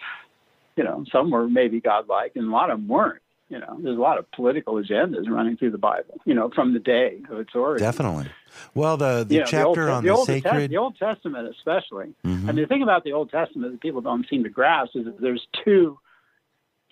[0.76, 3.20] you know, some were maybe godlike, and a lot of them weren't.
[3.50, 6.20] You know, there's a lot of political agendas running through the Bible.
[6.26, 7.86] You know, from the day of its origin.
[7.86, 8.28] Definitely.
[8.74, 10.52] Well, the, the You know, chapter Old, on the, Old sacred.
[10.52, 12.14] Test- the Old Testament, especially.
[12.26, 12.44] Mhm.
[12.50, 15.06] I mean, the thing about the Old Testament that people don't seem to grasp is
[15.06, 16.00] that there's two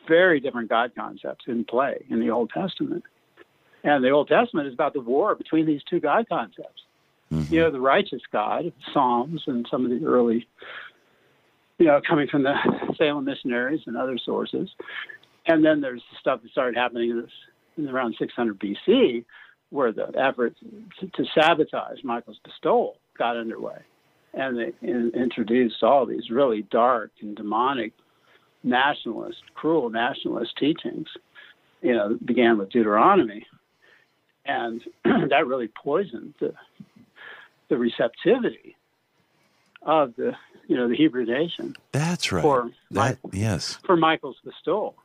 [0.07, 3.03] very different God concepts in play in the Old Testament.
[3.83, 6.83] And the Old Testament is about the war between these two God concepts.
[7.31, 7.49] Mhm.
[7.49, 10.47] You know, the righteous God, Psalms, and some of the early,
[11.79, 12.55] you know, coming from the
[12.97, 14.69] Salem missionaries and other sources.
[15.47, 17.31] And then there's stuff that started happening in, this,
[17.77, 19.25] in around 600 BC,
[19.69, 20.55] where the effort
[20.99, 23.79] to, to sabotage Michael's bestowal got underway.
[24.33, 27.93] And they in, introduced all these really dark and demonic
[28.63, 31.07] nationalist, cruel nationalist teachings.
[31.81, 33.47] You know, began with Deuteronomy.
[34.45, 36.53] And that really poisoned the,
[37.71, 38.75] the receptivity
[39.81, 40.33] of the,
[40.67, 42.41] you know, the Hebrew nation That's right.
[42.41, 43.79] for that Michael yes.
[43.85, 44.95] for Michael's bestowal.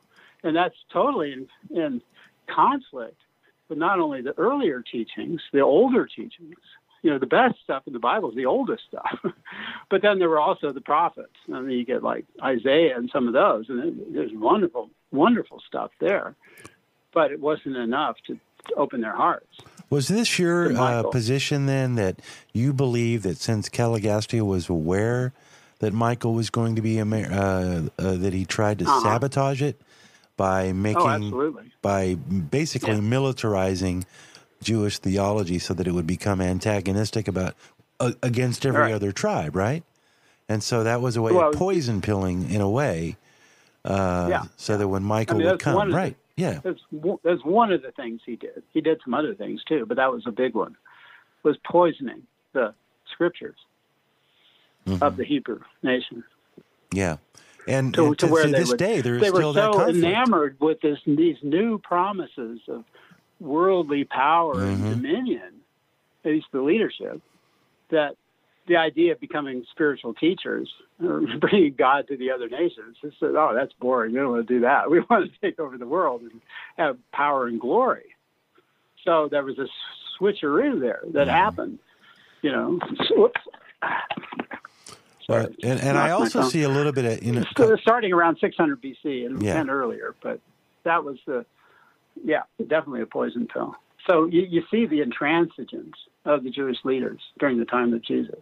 [0.43, 2.01] And that's totally in, in
[2.47, 3.15] conflict
[3.69, 6.57] with not only the earlier teachings, the older teachings.
[7.03, 9.17] You know, the best stuff in the Bible is the oldest stuff.
[9.89, 11.37] but then there were also the prophets.
[11.51, 15.91] I mean, you get like Isaiah and some of those, and there's wonderful, wonderful stuff
[16.01, 16.35] there.
[17.13, 18.33] But it wasn't enough to,
[18.67, 19.57] to open their hearts.
[19.89, 22.21] Was this your uh, position then that
[22.53, 25.33] you believe that since Caligastia was aware
[25.79, 28.99] that Michael was going to be uh, uh, that he tried to Uh-huh.
[29.01, 29.79] sabotage it
[30.35, 33.01] by making Oh, by basically Yeah.
[33.01, 34.03] militarizing
[34.61, 37.55] Jewish theology so that it would become antagonistic about
[37.99, 38.93] uh, against every Right.
[38.93, 39.83] other tribe, right?
[40.49, 43.17] And so that was a way Well, of poison pilling in a way,
[43.85, 44.43] uh, Yeah.
[44.57, 46.15] so that when Michael I mean, would come, of the- right?
[46.37, 48.61] Yeah, That's one- that's one of the things he did.
[48.71, 50.75] He did some other things too, but that was a big one.
[51.43, 52.23] Was poisoning
[52.53, 52.73] the
[53.11, 53.57] scriptures
[54.85, 55.01] Mhm.
[55.01, 56.23] of the Hebrew nation
[56.93, 57.17] yeah.
[57.67, 59.53] And, to, and to to, where to they this would, day, there's they were still
[59.53, 59.97] that so conflict.
[59.97, 62.85] enamored with this these new promises of
[63.41, 64.73] worldly power Mhm.
[64.73, 65.61] and dominion,
[66.23, 67.21] at least the leadership,
[67.89, 68.15] that
[68.67, 70.71] the idea of becoming spiritual teachers
[71.39, 74.13] bringing God to the other nations, they said, "Oh, that's boring.
[74.13, 74.89] We don't want to do that.
[74.89, 76.41] We want to take over the world and
[76.77, 78.15] have power and glory."
[79.03, 79.67] So there was a
[80.19, 81.31] switcheroo there that Mhm.
[81.31, 81.79] happened.
[82.41, 82.79] You know,
[83.11, 83.41] whoops.
[85.29, 87.43] Uh, and and I also see a little bit of you know.
[87.81, 89.59] Starting around 600 BC and, Yeah.
[89.59, 90.39] and earlier, but
[90.83, 91.45] that was the,
[92.23, 93.75] yeah, definitely a poison pill.
[94.07, 98.39] So you, you see the intransigence of the Jewish leaders during the time of Jesus.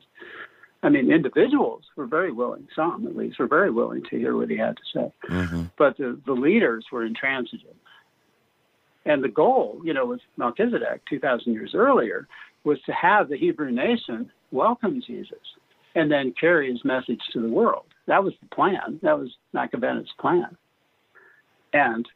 [0.86, 4.52] I mean, individuals were very willing, some at least, were very willing to hear what
[4.52, 5.72] he had to say, Mhm.
[5.78, 7.76] but the, the leaders were intransigent.
[9.04, 12.28] And the goal, you know, with Melchizedek 2,000 years earlier,
[12.64, 15.40] was to have the Hebrew nation welcome Jesus
[15.96, 17.86] and then carry his message to the world.
[18.06, 19.00] That was the plan.
[19.02, 20.56] That was Melchizedek's plan.
[21.74, 22.08] And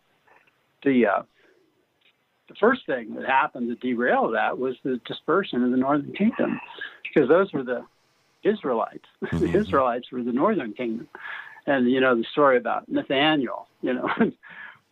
[0.84, 1.24] the uh,
[2.50, 6.60] the first thing that happened to derail that was the dispersion of the northern kingdom,
[7.04, 7.84] because those were the
[8.44, 9.06] Israelites.
[9.22, 9.56] the Mhm.
[9.62, 11.08] Israelites were the northern kingdom,
[11.66, 13.68] and you know the story about Nathaniel.
[13.82, 14.10] You know,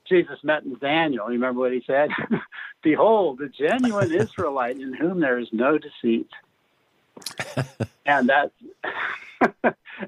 [0.08, 1.26] Jesus met Nathaniel.
[1.28, 2.10] You remember what he said?
[2.84, 6.30] Behold, the genuine Israelite in whom there is no deceit.
[8.06, 8.52] and that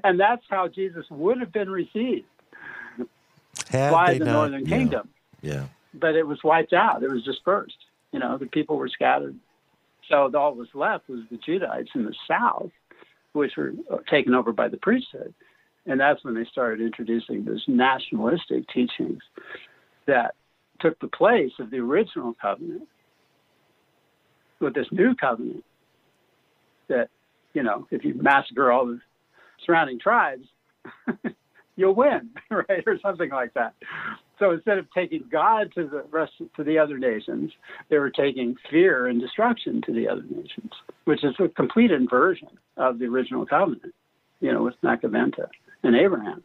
[0.04, 2.26] and that's how Jesus would have been received
[3.68, 5.08] Had by the not- northern kingdom.
[5.42, 5.66] Yeah.
[5.94, 7.02] But it was wiped out.
[7.02, 7.76] It was dispersed.
[8.12, 9.36] You know, the people were scattered.
[10.08, 12.70] So all that was left was the Judahites in the south,
[13.32, 13.72] which were
[14.10, 15.34] taken over by the priesthood.
[15.86, 19.22] And that's when they started introducing those nationalistic teachings
[20.06, 20.34] that
[20.80, 22.86] took the place of the original covenant
[24.60, 25.64] with this new covenant
[26.88, 27.08] that,
[27.54, 29.00] you know, if you massacre all the
[29.64, 30.46] surrounding tribes,
[31.76, 32.84] you'll win, right?
[32.86, 33.74] Or something like that.
[34.40, 37.52] So instead of taking God to the rest to the other nations,
[37.90, 40.72] they were taking fear and destruction to the other nations,
[41.04, 42.48] which is a complete inversion
[42.78, 43.94] of the original covenant,
[44.40, 45.46] you know, with Machiventa
[45.82, 46.42] and Abraham.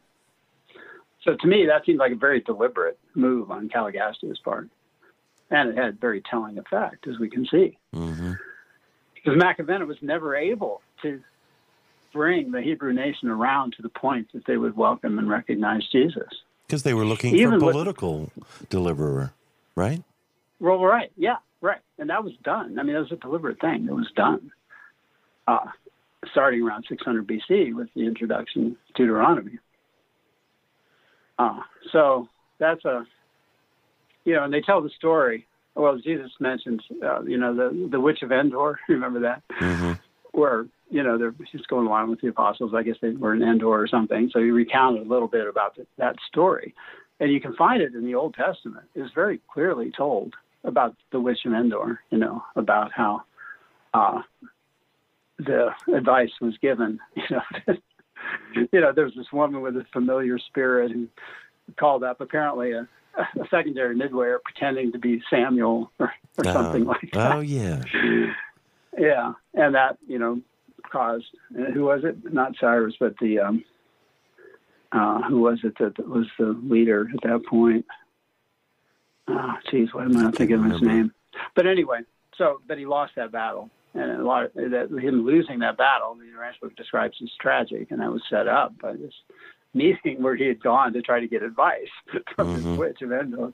[1.23, 4.67] So to me, that seemed like a very deliberate move on Caligastia's part,
[5.49, 8.33] and it had a very telling effect, as we can see, hmm
[9.15, 11.19] because Machiventa was never able to
[12.13, 16.29] bring the Hebrew nation around to the point that they would welcome and recognize Jesus.
[16.67, 18.31] Because they were looking Even for with- political
[18.69, 19.33] deliverer,
[19.75, 20.03] right?
[20.59, 22.79] Well, right, yeah, right, and that was done.
[22.79, 23.87] I mean, that was a deliberate thing.
[23.87, 24.51] It was done,
[25.47, 25.65] uh,
[26.31, 29.59] starting around 600 BC with the introduction of Deuteronomy.
[31.37, 31.59] Uh,
[31.91, 33.05] so that's a,
[34.23, 35.45] you know, and they tell the story.
[35.75, 38.79] Well, Jesus mentions, uh, you know, the the witch of Endor.
[38.87, 39.43] Remember that?
[39.51, 39.93] hmm
[40.31, 42.73] where you know they're just going along with the apostles.
[42.75, 44.29] I guess they were in Endor or something.
[44.31, 46.73] So he recounted a little bit about the, that story,
[47.19, 48.85] and you can find it in the Old Testament.
[48.95, 52.01] It's very clearly told about the witch of Endor.
[52.11, 53.23] You know about how
[53.93, 54.21] uh,
[55.39, 56.99] the advice was given.
[58.47, 61.07] You know, you know there was this woman with a familiar spirit who
[61.77, 67.11] called up apparently a, a secondary midwayer pretending to be Samuel or, or something like
[67.13, 67.35] that.
[67.35, 67.83] Oh yeah.
[68.97, 70.41] Yeah, and that you know
[70.95, 71.25] caused
[71.59, 72.33] uh, who was it?
[72.33, 73.63] Not Cyrus, but the um,
[74.93, 77.85] uh, who was it that, was the leader at that point?
[79.27, 81.11] Oh, geez, why am I not thinking of his name?
[81.55, 82.01] But anyway,
[82.37, 86.15] so but he lost that battle, and a lot of, that him losing that battle,
[86.15, 89.13] the Urantia Book describes as tragic, and that was set up by this
[89.73, 91.89] meeting where he had gone to try to get advice
[92.35, 92.55] from Mhm.
[92.55, 93.51] this witch of Endor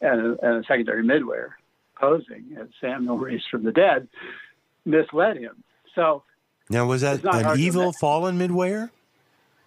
[0.00, 1.50] and a, and a secondary midwayer
[1.94, 4.08] posing as Samuel raised from the dead
[4.84, 5.62] misled him.
[5.94, 6.24] So
[6.70, 8.90] Now was that It's not hard an evil fallen midwayer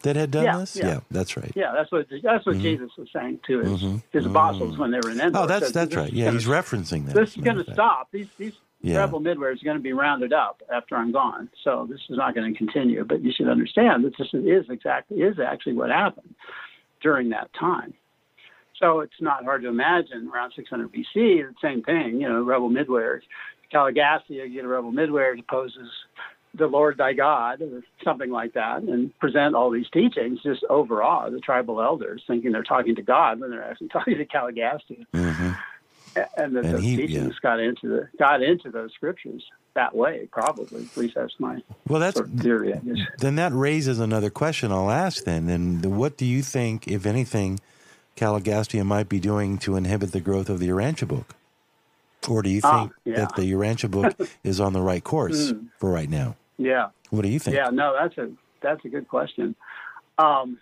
[0.03, 0.75] that had done Yeah, this?
[0.75, 0.99] yeah.
[1.11, 1.51] that's right.
[1.55, 2.61] yeah, that's what that's what Mhm.
[2.61, 4.03] Jesus was saying to his Mhm.
[4.11, 5.39] his apostles when they were in Endor.
[5.39, 6.11] Oh, that's Said, that's right.
[6.13, 7.15] Yeah, gonna- he's referencing that.
[7.15, 8.11] This is going to stop.
[8.11, 8.99] These these Yeah.
[8.99, 11.49] rebel midwayers are going to be rounded up after I'm gone.
[11.63, 13.03] So this is not going to continue.
[13.05, 16.33] But you should understand that this is exactly is actually what happened
[17.01, 17.93] during that time.
[18.77, 22.21] So it's not hard to imagine around 600 BC, the same thing.
[22.21, 23.21] You know, rebel midwayers,
[23.73, 25.89] Caligastia, you get a rebel midwayer who poses
[26.55, 31.29] the Lord thy God or something like that, and present all these teachings, just overawe
[31.29, 35.57] the tribal elders, thinking they're talking to God when they're actually talking to Caligastia Mhm.
[36.37, 39.43] and that And those he- teachings got into the got into those scriptures
[39.75, 40.81] that way, probably.
[40.91, 42.73] At least that's my Well, that's sort of theory.
[42.73, 42.97] I guess.
[43.19, 45.47] then that raises another question I'll ask then.
[45.49, 47.59] And what do you think, if anything,
[48.17, 51.35] Caligastia might be doing to inhibit the growth of the Urantia book?
[52.27, 53.15] Or do you Ah, think yeah.
[53.15, 55.67] that the Urantia book is on the right course Mm.
[55.77, 56.35] for right now?
[56.57, 57.55] Yeah, What do you think?
[57.55, 57.69] yeah.
[57.69, 58.29] No, that's a
[58.61, 59.55] that's a good question.
[60.17, 60.59] Um,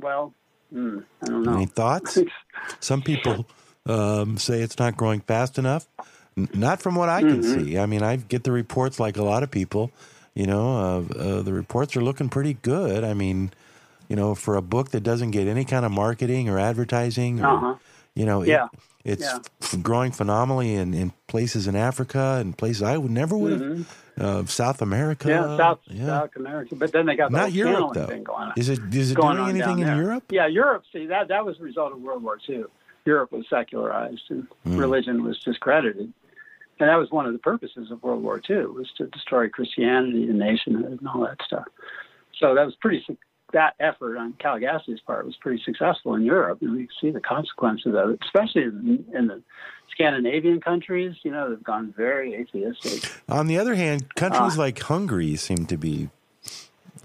[0.00, 0.34] well,
[0.72, 1.52] hmm, I don't know.
[1.54, 2.18] Any thoughts?
[2.80, 3.46] Some people
[3.86, 5.86] um, say it's not growing fast enough.
[6.36, 7.54] N- not from what I can Mhm.
[7.54, 7.78] see.
[7.78, 9.92] I mean, I get the reports like a lot of people.
[10.34, 13.04] You know, uh, uh, the reports are looking pretty good.
[13.04, 13.52] I mean,
[14.08, 17.46] you know, for a book that doesn't get any kind of marketing or advertising, or,
[17.46, 17.74] Uh-huh.
[18.18, 18.48] You know, it-
[19.04, 19.38] it's Yeah.
[19.62, 23.60] f- growing phenomenally in, in places in Africa and places I would never would have.
[23.62, 23.84] Mhm.
[24.20, 26.06] Uh, South America, Yeah, South yeah.
[26.06, 28.06] South America, but then they got the Not whole Europe though.
[28.06, 28.52] thing going on.
[28.56, 29.96] Is it is it doing anything in there.
[30.02, 30.24] Europe?
[30.30, 30.82] Yeah, Europe.
[30.92, 32.64] See that that was a result of World War II.
[33.04, 34.78] Europe was secularized and Mm.
[34.80, 36.12] religion was discredited,
[36.80, 40.24] and that was one of the purposes of World War II was to destroy Christianity
[40.28, 41.66] and nationhood and all that stuff.
[42.40, 43.00] So that was pretty.
[43.52, 47.94] That effort on Caligastia's part was pretty successful in Europe, and we see the consequences
[47.94, 49.42] of it, especially in, in the
[49.90, 51.16] Scandinavian countries.
[51.22, 53.10] You know, they've gone very atheistic.
[53.28, 56.10] On the other hand, countries Uh, like Hungary seem to be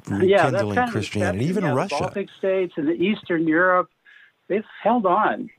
[0.10, 1.46] yeah, that's rekindling kind of Christianity.
[1.46, 1.96] Even yeah, The Russia.
[2.02, 3.90] Baltic states and the Eastern Europe,
[4.48, 5.50] they've held on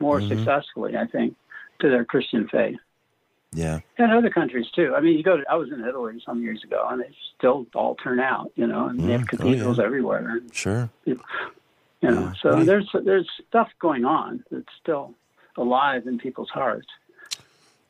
[0.00, 0.28] more Mhm.
[0.28, 1.36] successfully, I think,
[1.80, 2.78] to their Christian faith.
[3.54, 3.80] Yeah.
[3.98, 4.94] And other countries too.
[4.96, 7.66] I mean, you go to, I was in Italy some years ago, and they still
[7.74, 9.84] all turn out, you know, and they Mm, have oh, cathedrals yeah.
[9.84, 10.40] everywhere.
[10.52, 10.90] Sure.
[11.06, 11.20] You
[12.02, 15.14] know, so you, there's there's stuff going on that's still
[15.56, 16.88] alive in people's hearts.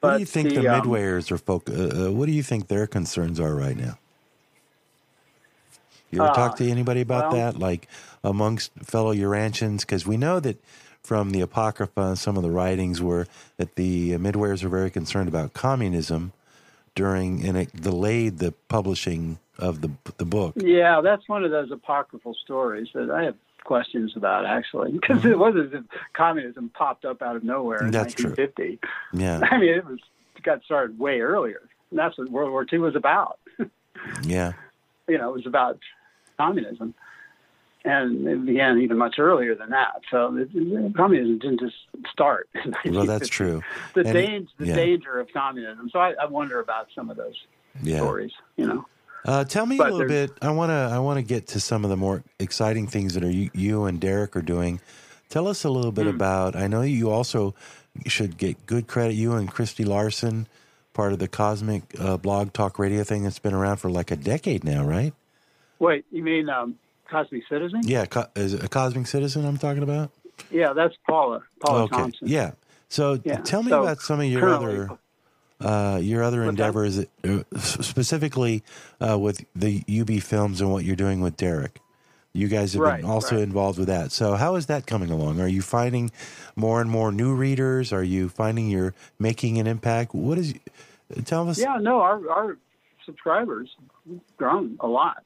[0.01, 1.69] But what do you think the, the um, midwayers are folk?
[1.69, 3.99] Uh, uh, what do you think their concerns are right now?
[6.11, 7.89] You ever uh, talk to anybody about well, that, like
[8.23, 9.85] amongst fellow Urantians?
[9.85, 10.63] Because we know that
[11.05, 13.27] from the Apocrypha, some of the writings were
[13.59, 16.33] that the midwayers were very concerned about communism
[16.95, 20.55] during, and it delayed the publishing of the the book.
[20.57, 25.33] Yeah, that's one of those apocryphal stories that I have questions about actually, because mm-hmm.
[25.33, 28.79] it wasn't as if communism popped up out of nowhere in that's 1950.
[28.79, 29.21] True.
[29.21, 29.99] Yeah, I mean it was
[30.37, 31.63] it got started way earlier.
[31.91, 33.39] And that's what World War II was about.
[34.23, 34.53] yeah,
[35.07, 35.79] you know, it was about
[36.37, 36.95] communism,
[37.85, 40.01] and it began even much earlier than that.
[40.11, 41.77] So it, it, communism didn't just
[42.11, 42.49] start.
[42.87, 43.63] well, that's true.
[43.95, 44.75] The, danger, the yeah.
[44.75, 45.91] danger of communism.
[45.91, 47.35] So I, I, wonder about some of those
[47.83, 47.99] yeah.
[47.99, 48.33] stories.
[48.57, 48.87] You know.
[49.27, 50.33] Uh, tell me but a little bit.
[50.41, 50.91] I want to.
[50.95, 53.85] I want to get to some of the more exciting things that are you, you
[53.85, 54.81] and Derek are doing.
[55.29, 56.15] Tell us a little bit mm.
[56.15, 56.57] about.
[56.57, 57.55] I know you also
[58.07, 59.15] should get good credit.
[59.15, 60.47] You and Christy Larson,
[60.95, 64.17] part of the Cosmic uh, Blog Talk Radio thing that's been around for like a
[64.17, 65.13] decade now, right?
[65.79, 66.77] Wait, you mean um,
[67.15, 67.81] Cosmic Citizen?
[67.85, 70.11] Yeah, co- is it a Cosmic Citizen I'm talking about?
[70.51, 71.43] Yeah, that's Paula.
[71.61, 71.97] Paula okay.
[71.97, 72.29] Thompson.
[72.29, 72.53] Yeah.
[72.89, 73.37] So yeah.
[73.39, 74.91] tell me so about some of your other
[75.61, 78.63] uh, your other endeavors, uh, specifically
[79.01, 81.81] uh, with the UB films and what you're doing with Derek.
[82.33, 83.45] You guys have right, been also right.
[83.45, 84.11] involved with that.
[84.11, 85.41] So how is that coming along?
[85.41, 86.11] Are you finding
[86.57, 87.93] more and more new readers?
[87.93, 90.15] Are you finding you're making an impact?
[90.15, 90.55] What is?
[91.27, 91.61] Tell us.
[91.61, 92.59] Yeah, no, our our
[93.07, 93.77] subscribers
[94.37, 95.23] grown a lot.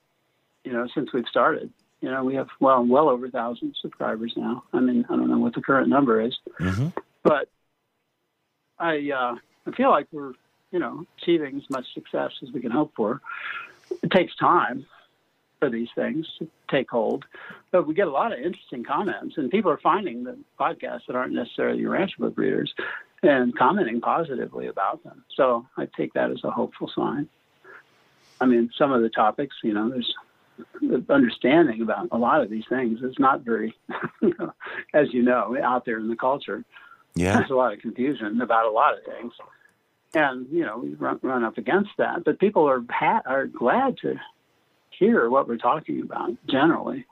[0.69, 1.73] You know, since we've started.
[2.03, 4.65] You know, we have well well over a thousand subscribers now.
[4.75, 6.89] I mean, I don't know what the current number is, mm-hmm.
[7.23, 7.49] but
[8.79, 10.35] I uh, I feel like we're,
[10.71, 13.23] you know, achieving as much success as we can hope for.
[14.03, 14.85] It takes time
[15.59, 17.25] for these things to take hold,
[17.71, 21.17] but we get a lot of interesting comments, and people are finding the podcasts that
[21.17, 22.75] aren't necessarily Urantia book readers
[23.23, 25.25] and commenting positively about them.
[25.35, 27.31] So I take that as a hopeful sign.
[28.41, 30.28] I mean, some of the topics, you know, there's the
[31.09, 33.75] understanding about a lot of these things is not very,
[34.95, 36.65] as you know, out there in the culture.
[37.15, 37.39] Yeah.
[37.39, 39.33] There's a lot of confusion about a lot of things
[40.15, 42.25] and you know we run, run up against that.
[42.25, 44.15] But people are ha- are glad to
[44.91, 47.07] hear what we're talking about generally.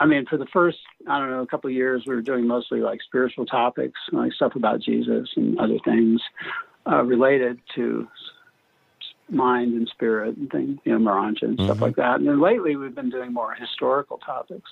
[0.00, 2.46] I mean, for the first I don't know a couple of years, we were doing
[2.46, 6.20] mostly like spiritual topics, like stuff about Jesus and other things
[6.86, 8.08] uh, related to
[9.28, 11.66] mind and spirit and things, you know, Morontia and mm-hmm.
[11.66, 12.20] stuff like that.
[12.20, 14.70] And then lately, we've been doing more historical topics,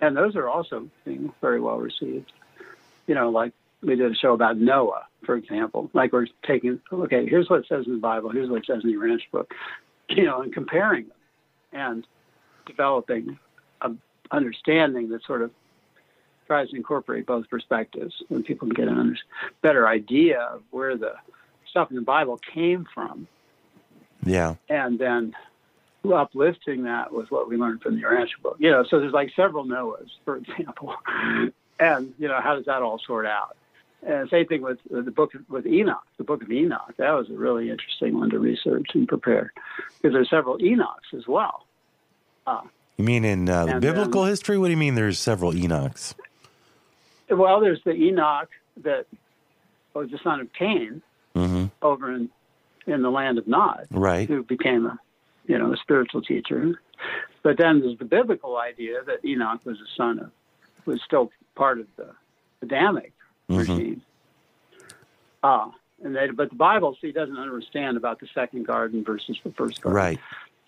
[0.00, 2.32] and those are also being very well received.
[3.06, 3.52] You know, like
[3.82, 5.90] we did a show about Noah, for example.
[5.92, 8.84] Like we're taking, okay, here's what it says in the Bible, here's what it says
[8.84, 9.52] in the Urantia book,
[10.08, 11.16] you know, and comparing them
[11.72, 12.06] and
[12.66, 13.38] developing
[13.80, 13.98] an
[14.30, 15.50] understanding that sort of
[16.46, 19.14] tries to incorporate both perspectives and people can get a
[19.62, 21.14] better idea of where the
[21.66, 23.26] stuff in the Bible came from.
[24.24, 24.54] Yeah.
[24.68, 25.34] And then
[26.04, 28.56] uplifting that with what we learned from the Urantia book.
[28.58, 30.94] You know, so there's like several Noahs, for example.
[31.80, 33.56] and, you know, how does that all sort out?
[34.04, 36.92] And same thing with the book with Enoch, the book of Enoch.
[36.96, 39.52] That was a really interesting one to research and prepare
[40.00, 41.66] because there's several Enochs as well.
[42.44, 42.62] Uh,
[42.96, 44.58] you mean in uh, biblical history?
[44.58, 44.96] What do you mean?
[44.96, 46.14] There's several Enochs.
[47.30, 48.48] Well, there's the Enoch
[48.78, 49.06] that
[49.94, 51.00] was the son of Cain
[51.36, 51.66] mm-hmm.
[51.80, 52.28] over in
[52.86, 54.28] in the land of Nod, right?
[54.28, 54.98] Who became a
[55.46, 56.80] you know a spiritual teacher.
[57.42, 60.30] But then there's the biblical idea that Enoch was a son of
[60.86, 62.10] was still part of the
[62.62, 63.12] Adamic
[63.48, 63.58] mm-hmm.
[63.58, 64.02] regime.
[65.42, 65.70] Uh,
[66.02, 69.80] and they, but the Bible, see, doesn't understand about the second garden versus the first
[69.82, 69.96] garden.
[69.96, 70.20] Right.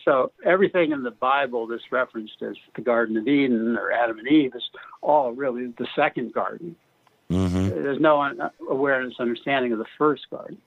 [0.04, 4.28] So everything in the Bible that's referenced as the Garden of Eden or Adam and
[4.28, 4.62] Eve is
[5.00, 6.76] all really the second garden.
[7.30, 7.68] Mm-hmm.
[7.70, 10.58] There's no awareness, understanding of the first garden.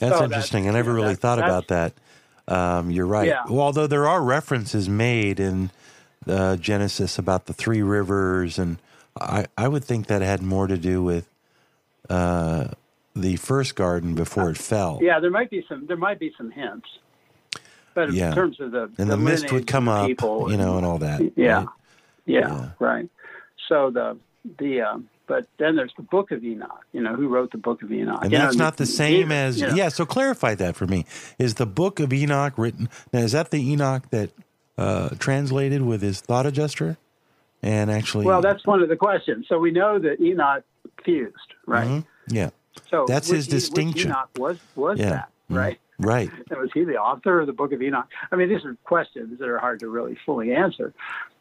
[0.00, 0.64] That's so interesting.
[0.64, 1.92] That's, I never really thought about that.
[2.48, 3.28] Um, you're right.
[3.28, 3.44] Yeah.
[3.48, 5.70] Well, although there are references made in
[6.26, 8.78] uh, Genesis about the three rivers and
[9.18, 11.28] I, I would think that had more to do with
[12.08, 12.68] uh,
[13.14, 14.98] the first garden before it fell.
[15.02, 15.86] Yeah, there might be some.
[15.86, 16.88] There might be some hints,
[17.94, 18.28] but yeah.
[18.28, 20.98] in terms of the and the, the mist would come up, you know, and all
[20.98, 21.20] that.
[21.36, 21.68] Yeah, right?
[22.26, 23.08] yeah, yeah, right.
[23.68, 24.16] So the
[24.58, 26.84] the um, but then there's the Book of Enoch.
[26.92, 28.18] You know, who wrote the Book of Enoch?
[28.24, 29.74] And you that's know, not the same as you know.
[29.74, 29.88] yeah.
[29.88, 31.06] So clarify that for me.
[31.38, 32.88] Is the Book of Enoch written?
[33.12, 34.30] Now, is that the Enoch that
[34.76, 36.98] uh, translated with his thought adjuster?
[37.62, 40.64] and actually well that's one of the questions so we know that enoch
[41.04, 41.34] fused
[41.66, 42.34] right mm-hmm.
[42.34, 42.50] yeah
[42.88, 45.10] so that's his distinction enoch was was yeah.
[45.10, 45.56] that mm-hmm.
[45.56, 48.64] right right and was he the author of the book of enoch i mean these
[48.64, 50.94] are questions that are hard to really fully answer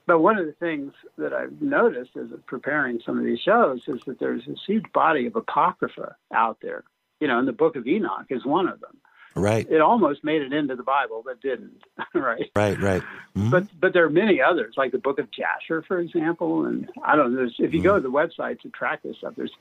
[0.09, 4.01] but one of the things that I've noticed as preparing some of these shows is
[4.07, 6.83] that there's this huge body of apocrypha out there.
[7.19, 8.97] You know, and the Book of Enoch is one of them.
[9.35, 9.69] Right.
[9.69, 11.83] It almost made it into the Bible, but didn't.
[12.15, 12.49] right.
[12.55, 12.81] Right.
[12.81, 13.03] Right.
[13.37, 13.51] Mm-hmm.
[13.51, 16.65] But but there are many others, like the Book of Jasher, for example.
[16.65, 17.43] And I don't know.
[17.43, 17.83] If you mm-hmm.
[17.83, 19.53] go to the website to track this stuff, there's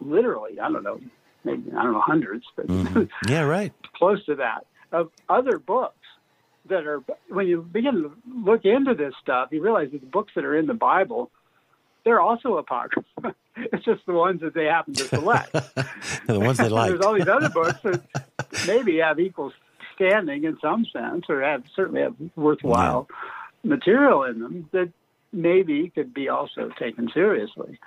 [0.00, 1.00] literally I don't know,
[1.42, 3.02] maybe I don't know hundreds, but mm-hmm.
[3.28, 6.01] yeah, right, close to that of other books
[6.72, 10.32] that are when you begin to look into this stuff, you realize that the books
[10.34, 11.30] that are in the Bible,
[12.04, 13.34] they're also apocryphal.
[13.56, 15.52] it's just the ones that they happen to select.
[16.26, 16.90] the ones they like.
[16.90, 18.02] There's all these other books that
[18.66, 19.52] maybe have equal
[19.94, 23.68] standing in some sense, or have certainly have worthwhile yeah.
[23.68, 24.90] material in them that
[25.32, 27.78] maybe could be also taken seriously.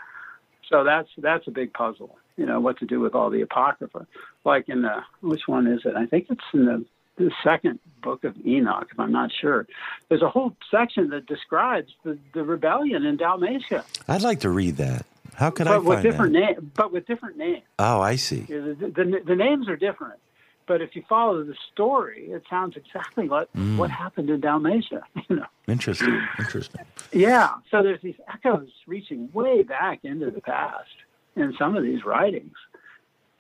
[0.70, 2.18] So that's that's a big puzzle.
[2.38, 4.08] You know what to do with all the apocrypha.
[4.44, 5.96] Like in the which one is it?
[5.96, 6.86] I think it's in the
[7.18, 9.68] the second book of Enoch, if I'm not sure.
[10.09, 13.84] There's a whole section that describes the, the rebellion in Dalmatia.
[14.07, 15.05] I'd like to read that.
[15.36, 16.39] How could but I with different that?
[16.39, 17.63] Name, but with different names.
[17.80, 18.41] Oh, I see.
[18.41, 20.20] The, the, the, names are different,
[20.66, 23.76] but if you follow the story, it sounds exactly like mm.
[23.78, 25.03] what happened in Dalmatia.
[25.28, 25.45] You know.
[25.68, 26.22] Interesting.
[26.38, 26.86] Interesting.
[27.11, 27.55] Yeah.
[27.72, 30.88] So there's these echoes reaching way back into the past
[31.36, 32.53] in some of these writings,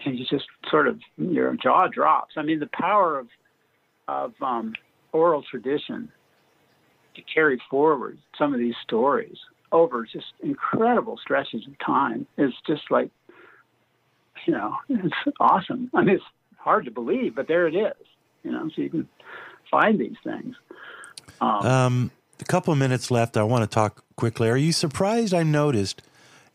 [0.03, 2.33] and you just sort of your jaw drops.
[2.37, 3.27] I mean, the power of
[4.07, 4.73] of um,
[5.11, 6.11] oral tradition
[7.15, 9.37] to carry forward some of these stories
[9.71, 13.09] over just incredible stretches of time is just like,
[14.45, 15.89] you know, it's awesome.
[15.93, 16.23] I mean, it's
[16.57, 18.07] hard to believe, but there it is.
[18.43, 19.09] You know, so you can
[19.71, 20.55] find these things.
[21.41, 23.37] Um, um, a couple of minutes left.
[23.37, 24.49] I want to talk quickly.
[24.49, 25.33] Are you surprised?
[25.33, 26.01] I noticed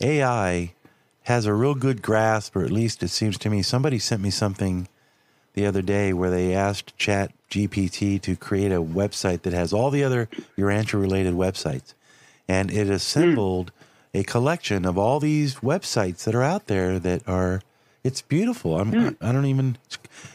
[0.01, 0.75] AI
[1.23, 3.63] has a real good grasp, or at least it seems to me.
[3.63, 4.89] Somebody sent me something
[5.55, 9.91] the other day where they asked Chat GPT to create a website that has all
[9.91, 11.95] the other Urantia related websites.
[12.49, 13.73] And it assembled
[14.15, 14.21] mm.
[14.21, 17.63] a collection of all these websites that are out there that are,
[18.05, 18.79] it's beautiful.
[18.79, 19.17] I'm, mm.
[19.21, 19.79] I don't even,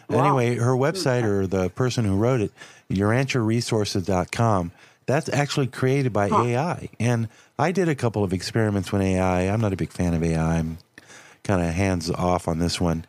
[0.09, 0.25] wow.
[0.25, 2.51] anyway, her website or the person who wrote it,
[2.89, 4.71] urantiaresources.com,
[5.05, 6.43] that's actually created by huh.
[6.43, 6.89] AI.
[6.99, 9.41] And I did a couple of experiments with AI.
[9.43, 10.57] I'm not a big fan of AI.
[10.57, 10.79] I'm
[11.43, 13.05] kind of hands off on this one.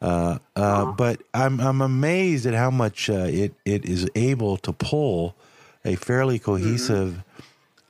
[0.00, 4.72] Uh, uh, but I'm I'm amazed at how much uh, it it is able to
[4.72, 5.34] pull
[5.84, 7.22] a fairly cohesive,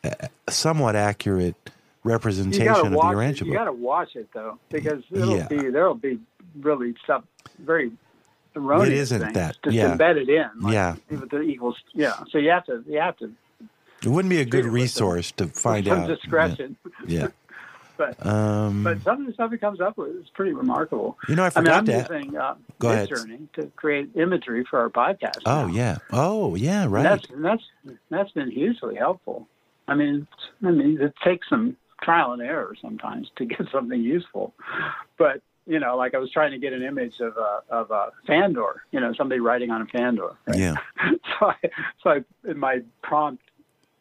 [0.05, 0.27] mm-hmm.
[0.49, 1.57] somewhat accurate
[2.05, 3.49] representation of the Urantia book.
[3.49, 5.49] You got to watch it though, because it'll yeah.
[5.49, 6.21] be there'll be
[6.61, 7.25] really some
[7.59, 7.91] very
[8.55, 8.89] erroneous.
[8.89, 9.93] It isn't things that just yeah.
[9.93, 10.49] embedded in.
[10.61, 11.77] Like, yeah, the equals.
[11.93, 13.33] Yeah, so you have to you have to.
[14.03, 16.07] It wouldn't be a good resource to find out.
[16.07, 16.77] discretion.
[17.07, 17.21] Yeah.
[17.21, 17.29] yeah.
[17.97, 21.19] But um, but some of the stuff he comes up with is pretty remarkable.
[21.29, 22.11] You know, I forgot I mean, I'm that.
[22.11, 23.09] using uh, Go ahead.
[23.55, 25.41] To create imagery for our podcast.
[25.47, 25.75] Oh now.
[25.75, 25.99] yeah.
[26.13, 26.87] Oh yeah.
[26.89, 27.05] Right.
[27.05, 27.63] And that's and that's
[28.11, 29.49] that's been hugely helpful.
[29.89, 30.27] I mean,
[30.65, 34.55] I mean, it takes some trial and error sometimes to get something useful,
[35.17, 38.13] but you know, like I was trying to get an image of a of a
[38.27, 40.37] Fandor, you know, somebody writing on a Fandor.
[40.47, 40.59] Right?
[40.59, 40.75] Yeah.
[41.39, 41.57] so I,
[42.03, 43.43] so I, in my prompt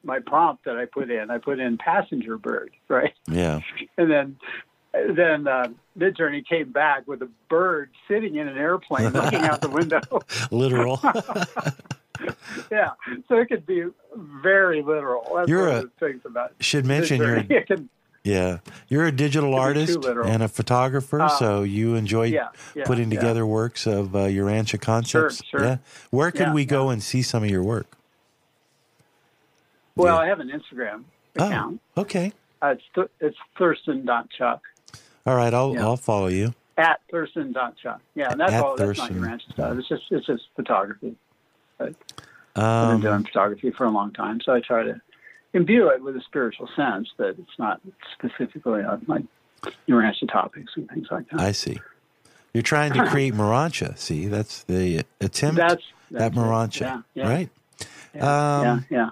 [0.05, 1.29] my prompt that I put in.
[1.29, 3.13] I put in passenger bird, right?
[3.27, 3.61] Yeah.
[3.97, 4.37] And then
[5.13, 9.69] then uh, Midjourney came back with a bird sitting in an airplane looking out the
[9.69, 9.99] window.
[10.51, 11.01] Literal.
[12.71, 12.91] yeah,
[13.27, 13.83] so it could be
[14.15, 15.29] very literal.
[15.35, 17.49] That's you're one a, of the things about should mention Midjourney.
[17.49, 17.89] you're can,
[18.23, 23.11] yeah you're a digital artist and a photographer, uh, so you enjoy yeah, yeah, putting
[23.11, 23.19] yeah.
[23.19, 25.43] together works of uh, Urantia concepts.
[25.43, 25.67] Sure, sure.
[25.67, 25.77] Yeah,
[26.09, 27.97] where could we go and see some of your work?
[29.95, 30.21] Well, yeah.
[30.21, 31.03] I have an Instagram
[31.39, 31.81] oh, account.
[31.95, 32.33] Oh, okay.
[32.61, 34.61] Uh, it's th- it's Thurston.chuck.
[35.25, 35.81] All right, I'll yeah.
[35.81, 36.53] I'll follow you.
[36.77, 38.01] At Thurston.chuck.
[38.15, 38.77] Yeah, and that's At all.
[38.77, 38.87] Thurston.
[38.87, 39.77] That's not your ranch stuff.
[39.77, 41.15] It's just it's just photography.
[41.77, 41.95] But
[42.55, 45.01] um, I've been doing photography for a long time, so I try to
[45.55, 47.81] imbue it with a spiritual sense, that it's not
[48.13, 49.23] specifically on my
[49.87, 51.39] Urantia topics and things like that.
[51.39, 51.79] I see.
[52.53, 53.97] You're trying to create Morontia.
[53.97, 57.29] See, that's the attempt that's, that's at Morontia, yeah, yeah.
[57.29, 57.49] right?
[58.13, 59.09] Yeah, um, yeah, yeah.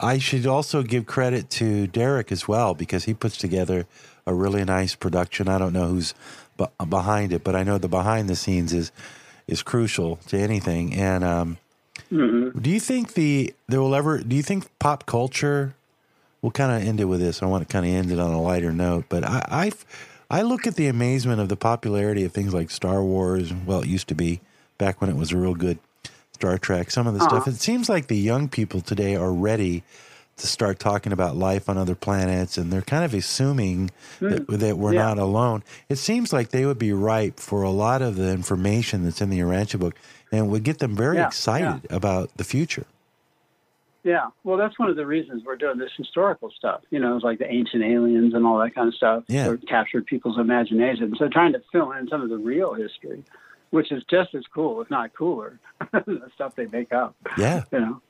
[0.00, 3.86] I should also give credit to Derek as well because he puts together
[4.26, 5.48] a really nice production.
[5.48, 6.14] I don't know who's
[6.88, 8.92] behind it, but I know the behind the scenes is
[9.46, 10.94] is crucial to anything.
[10.94, 11.58] And um,
[12.10, 12.58] mm-hmm.
[12.58, 14.18] do you think the there will ever?
[14.18, 15.74] Do you think pop culture?
[16.42, 17.42] We'll kind of end it with this.
[17.42, 19.72] I want to kind of end it on a lighter note, but I, I
[20.30, 23.52] I look at the amazement of the popularity of things like Star Wars.
[23.52, 24.40] Well, it used to be
[24.78, 25.78] back when it was a real good
[26.40, 27.42] Star Trek, some of the uh-huh.
[27.42, 27.48] stuff.
[27.48, 29.82] It seems like the young people today are ready
[30.38, 34.46] to start talking about life on other planets, and they're kind of assuming mm.
[34.46, 35.02] that, that, we're yeah.
[35.02, 35.62] not alone.
[35.90, 39.28] It seems like they would be ripe for a lot of the information that's in
[39.28, 39.96] the Urantia book,
[40.32, 41.94] and would get them very yeah, excited yeah.
[41.94, 42.86] about the future.
[44.02, 46.80] Yeah, well, that's one of the reasons we're doing this historical stuff.
[46.88, 49.24] You know, it's like the ancient aliens and all that kind of stuff.
[49.28, 49.54] Yeah.
[49.68, 51.14] Captured people's imagination.
[51.18, 53.22] So trying to fill in some of the real history,
[53.70, 55.58] which is just as cool, if not cooler,
[55.92, 57.14] the stuff they make up.
[57.38, 57.64] Yeah.
[57.72, 58.00] You know,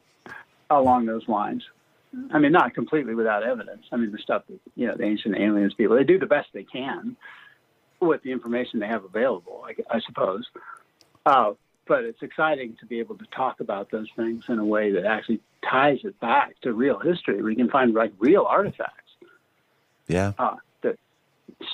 [0.70, 1.62] along those lines.
[2.32, 3.84] I mean, not completely without evidence.
[3.92, 6.48] I mean, the stuff that you know the ancient aliens people they do the best
[6.52, 7.16] they can
[8.00, 9.64] with the information they have available.
[9.66, 10.44] I, I suppose.
[11.24, 11.52] Uh,
[11.86, 15.04] but it's exciting to be able to talk about those things in a way that
[15.04, 17.42] actually ties it back to real history.
[17.42, 19.12] where you can find like real artifacts
[20.08, 20.32] Yeah.
[20.38, 20.56] uh,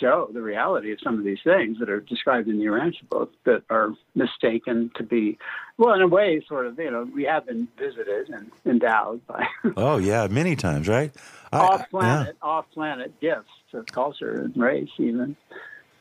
[0.00, 3.32] show the reality of some of these things that are described in the Urantia book
[3.44, 5.38] that are mistaken to be,
[5.78, 9.46] well, in a way, sort of, you know, we have been visited and endowed by
[9.76, 10.26] Oh, yeah.
[10.28, 11.12] Many times, right?
[11.52, 15.36] Off planet, off planet gifts of culture and race, even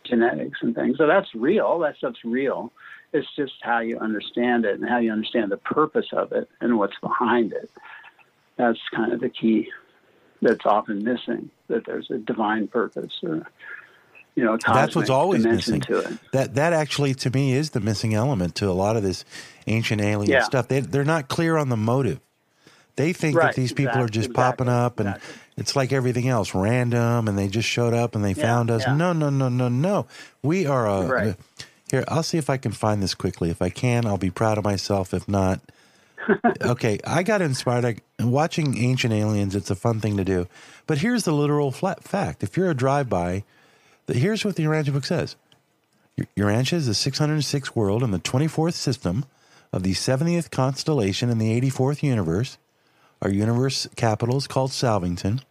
[0.04, 0.98] genetics and things.
[0.98, 1.80] So that's real.
[1.80, 2.72] That stuff's real.
[3.14, 6.78] It's just how you understand it and how you understand the purpose of it and
[6.78, 7.70] what's behind it.
[8.58, 9.70] That's kind of the key
[10.42, 11.50] that's often missing.
[11.68, 13.48] That there's a divine purpose or
[14.36, 15.80] you know, That's what's always missing.
[15.82, 16.14] to it.
[16.34, 19.24] That that actually to me is the missing element to a lot of this
[19.66, 20.44] ancient alien Yeah.
[20.44, 20.68] stuff.
[20.68, 22.20] They they're not clear on the motive.
[22.98, 25.36] They think that these people are exact- just popping up and exactly.
[25.58, 28.84] it's like everything else, random and they just showed up and they Yeah, found us.
[28.86, 28.96] yeah.
[28.96, 30.06] No, no, no, no, no.
[30.44, 31.36] We are a Right.
[31.92, 33.52] Here, I'll see if I can find this quickly.
[33.52, 35.14] If I can, I'll be proud of myself.
[35.14, 35.62] If not,
[36.62, 37.86] okay, I got inspired.
[37.86, 40.48] I, watching Ancient Aliens, it's a fun thing to do.
[40.88, 43.44] But here's the literal flat fact: if you're a drive-by,
[44.08, 45.36] here's what the Urantia book says:
[46.20, 49.26] Ur- Urantia is the 606th world in the 24th system
[49.72, 52.58] of the 70th constellation in the 84th universe.
[53.22, 55.42] Our universe capital is called Salvington.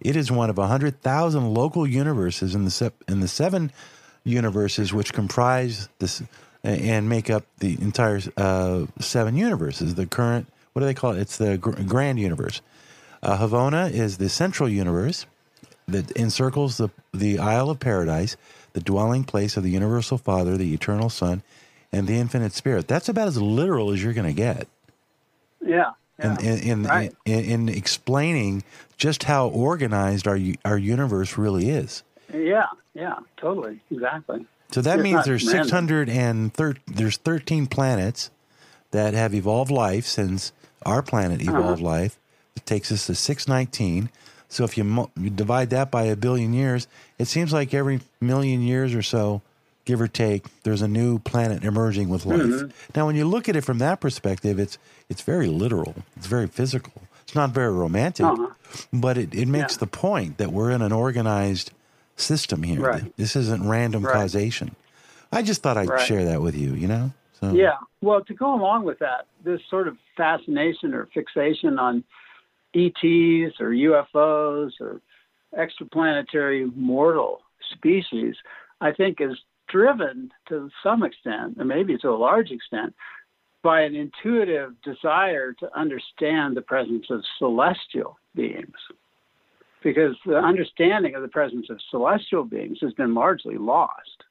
[0.00, 3.70] It is one of 100,000 local universes in the in the seven
[4.24, 6.22] universes which comprise this
[6.62, 9.94] and make up the entire uh, seven universes.
[9.94, 11.20] The current, what do they call it?
[11.20, 12.60] It's the gr- grand universe.
[13.22, 15.26] Uh, Havona is the central universe
[15.88, 18.36] that encircles the, the Isle of Paradise,
[18.72, 21.42] the dwelling place of the Universal Father, the Eternal Son,
[21.92, 22.86] and the Infinite Spirit.
[22.88, 24.68] That's about as literal as you're going to get
[25.60, 25.90] Yeah.
[26.18, 26.36] yeah.
[26.38, 27.14] in, in, in, right.
[27.24, 28.62] in, in explaining
[28.96, 32.02] just how organized our our universe really is.
[32.32, 32.66] yeah.
[32.94, 33.16] Yeah.
[33.36, 33.80] Totally.
[33.90, 34.46] Exactly.
[34.72, 35.64] So that It's means there's random.
[35.64, 38.30] 600 and thir- there's 13 planets
[38.92, 40.52] that have evolved life since
[40.86, 41.58] our planet Uh-huh.
[41.58, 42.18] evolved life.
[42.56, 44.10] It takes us to 619.
[44.48, 48.00] So if you, mu- you divide that by a billion years, it seems like every
[48.20, 49.42] million years or so,
[49.84, 52.40] give or take, there's a new planet emerging with life.
[52.40, 52.68] Mm-hmm.
[52.94, 55.94] Now, when you look at it from that perspective, it's it's very literal.
[56.16, 57.02] It's very physical.
[57.22, 58.48] It's not very romantic, Uh-huh.
[58.92, 59.78] but it, it makes Yeah.
[59.80, 61.72] the point that we're in an organized
[62.20, 62.80] system here.
[62.80, 63.16] Right.
[63.16, 64.14] This isn't random Right.
[64.14, 64.74] causation.
[65.32, 66.00] I just thought I'd Right.
[66.00, 67.10] share that with you, you know?
[67.32, 67.78] So Yeah.
[68.02, 72.04] Well, to go along with that, this sort of fascination or fixation on
[72.74, 75.00] ETs or UFOs or
[75.56, 77.42] extraplanetary mortal
[77.72, 78.36] species,
[78.80, 82.94] I think is driven to some extent, and maybe to a large extent,
[83.62, 88.76] by an intuitive desire to understand the presence of celestial beings.
[89.82, 94.24] Because the understanding of the presence of celestial beings has been largely lost.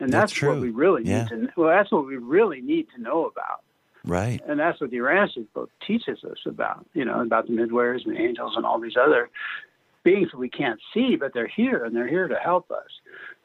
[0.00, 1.24] And That's that's, what we really Yeah.
[1.24, 3.62] need to well, that's what we really need to know about.
[4.04, 4.40] Right.
[4.46, 8.16] And that's what the Urantia book teaches us about, you know, about the midwayers and
[8.16, 9.28] the angels and all these other
[10.04, 12.88] beings that we can't see, but they're here and they're here to help us.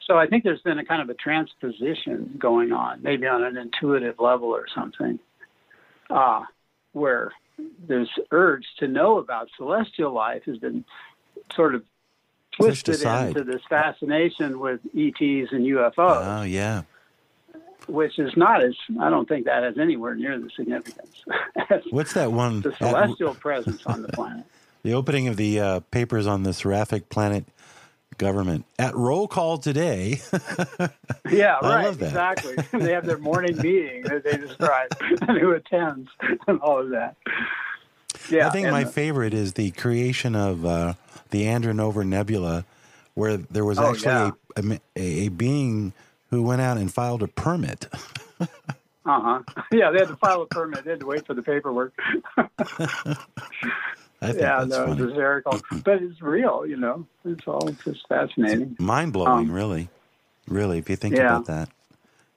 [0.06, 3.56] So I think there's been a kind of a transposition going on, maybe on an
[3.56, 5.18] intuitive level or something,
[6.10, 6.44] uh,
[6.92, 7.32] where
[7.86, 10.84] this urge to know about celestial life has been
[11.54, 11.82] sort of
[12.52, 16.82] twisted into this fascination with ETs and UFOs Oh, yeah.
[17.88, 21.24] which is not as I don't think that has anywhere near the significance
[21.90, 22.60] What's that one?
[22.62, 24.44] the celestial presence on the planet.
[24.82, 27.44] the opening of the uh, papers on the Seraphic Planet
[28.18, 30.20] government at roll call today.
[31.30, 31.86] Yeah, right.
[31.88, 32.54] Exactly.
[32.78, 34.90] they have their morning meeting that they describe
[35.22, 36.10] and who attends
[36.46, 37.16] and all of that.
[38.30, 40.94] Yeah, I think my the- favorite is the creation of uh,
[41.30, 42.64] the Andronover Nebula,
[43.14, 44.30] where there was Oh, actually yeah.
[44.56, 45.92] a, a, a being
[46.30, 47.88] who went out and filed a permit.
[48.40, 49.40] uh-huh.
[49.72, 50.84] Yeah, they had to file a permit.
[50.84, 51.94] They had to wait for the paperwork.
[54.24, 56.66] I think yeah, that's no, it's hysterical, but it's real.
[56.66, 58.76] You know, it's all just fascinating.
[58.78, 59.88] Mind blowing, Um, really.
[60.48, 61.36] Really, if you think yeah.
[61.36, 61.68] about that.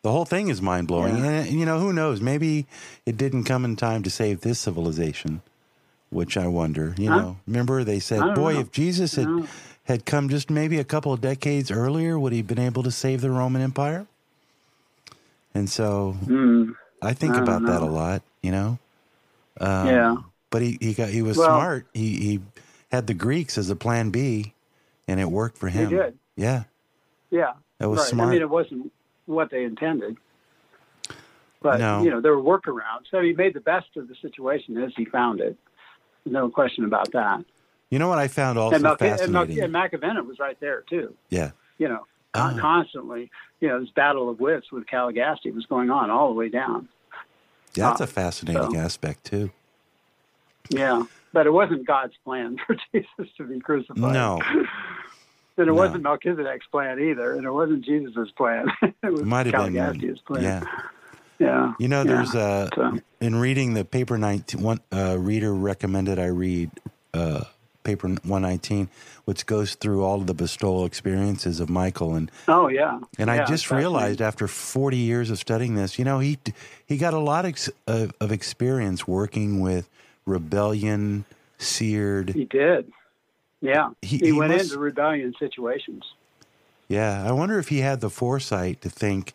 [0.03, 1.17] The whole thing is mind blowing.
[1.17, 1.25] Yeah.
[1.25, 2.21] And, you know, who knows?
[2.21, 2.65] Maybe
[3.05, 5.41] it didn't come in time to save this civilization,
[6.09, 6.95] which I wonder.
[6.97, 7.17] You Huh?
[7.19, 8.59] know, remember they said, boy, know.
[8.61, 9.47] if Jesus had, No.
[9.85, 12.91] had come just maybe a couple of decades earlier, would he have been able to
[12.91, 14.05] save the Roman Empire?
[15.53, 18.79] And so Mm, I think I about that a lot, you know?
[19.59, 20.15] Um, yeah,
[20.49, 21.85] but he he got he was Well- smart.
[21.93, 22.39] He he
[22.91, 24.53] had the Greeks as a plan B,
[25.07, 25.89] and it worked for him.
[25.89, 26.17] did.
[26.35, 26.63] Yeah,
[27.31, 28.07] Yeah, that was right.
[28.09, 28.29] smart.
[28.29, 28.91] I mean, it wasn't
[29.25, 30.17] what they intended,
[31.61, 32.03] but No.
[32.03, 33.09] you know there were workarounds.
[33.11, 35.57] So he made the best of the situation as he found it.
[36.25, 37.43] No question about that.
[37.89, 39.63] you know what I found also and, and, Melch- fascinating?
[39.63, 41.13] and Machiventa was right there too.
[41.29, 42.53] yeah, You know, Ah.
[42.59, 43.31] constantly.
[43.61, 46.89] You know, this battle of wits with Caligastia was going on all the way down.
[47.73, 49.51] that's Ah, a fascinating so- aspect too.
[50.69, 51.03] Yeah,
[51.33, 53.97] but it wasn't God's plan for Jesus to be crucified.
[54.13, 54.67] No, and
[55.57, 55.73] it no.
[55.73, 58.67] wasn't Melchizedek's plan either, and it wasn't Jesus' plan.
[58.81, 60.17] it was might have been.
[60.25, 60.43] Plan.
[60.43, 60.63] Yeah,
[61.39, 61.73] yeah.
[61.79, 62.13] you know, yeah.
[62.13, 66.71] there's a So- in reading the paper 19 one uh, reader recommended I read
[67.13, 67.43] uh,
[67.87, 68.89] paper 119,
[69.25, 72.99] which goes through all of the bestowal experiences of Michael and Oh yeah.
[73.17, 76.37] And I just realized after 40 years of studying this, you know, he
[76.85, 79.89] he got a lot ex, of, of experience working with
[80.27, 81.25] rebellion,
[81.57, 82.29] seared.
[82.35, 82.91] he did.
[83.61, 86.03] Yeah, He- he, he went must- into rebellion situations.
[86.87, 89.33] Yeah, I wonder if he had the foresight to think,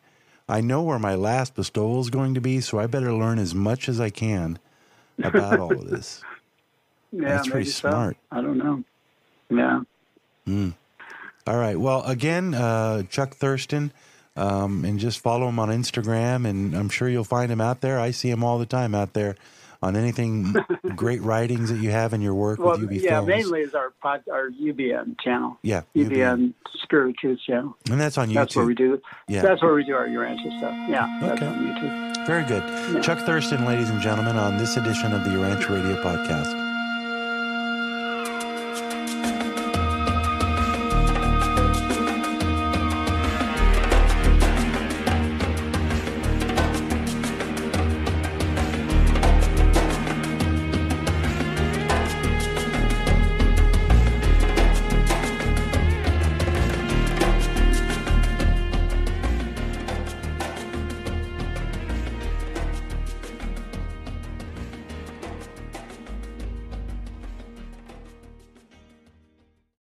[0.48, 3.54] I know where my last bestowal is going to be, so I better learn as
[3.54, 4.58] much as I can
[5.22, 6.22] about all of this.
[7.14, 7.90] Yeah, That's pretty maybe so.
[7.90, 8.16] smart.
[8.30, 8.84] I don't know.
[9.50, 9.80] Yeah.
[11.46, 11.78] All right.
[11.78, 13.92] Well, again, uh, Chuck Thurston,
[14.34, 18.00] um, and just follow him on Instagram, and I'm sure you'll find him out there.
[18.00, 19.36] I see him all the time out there
[19.82, 20.54] on anything
[20.96, 23.28] great writings that you have in your work Well, with UB yeah, Films.
[23.28, 25.58] mainly is our pod, our UBN channel.
[25.62, 27.76] Yeah, UBN Spirit of Truth channel.
[27.90, 28.34] and that's on YouTube.
[28.34, 29.02] That's where we do.
[29.28, 29.42] Yeah.
[29.42, 30.74] That's where we do our Urantia stuff.
[30.88, 31.46] Yeah, that's Okay.
[31.46, 32.26] on YouTube.
[32.26, 33.02] Very good.
[33.02, 36.71] Chuck Thurston, ladies and gentlemen, on this edition of the Ranch Radio Podcast.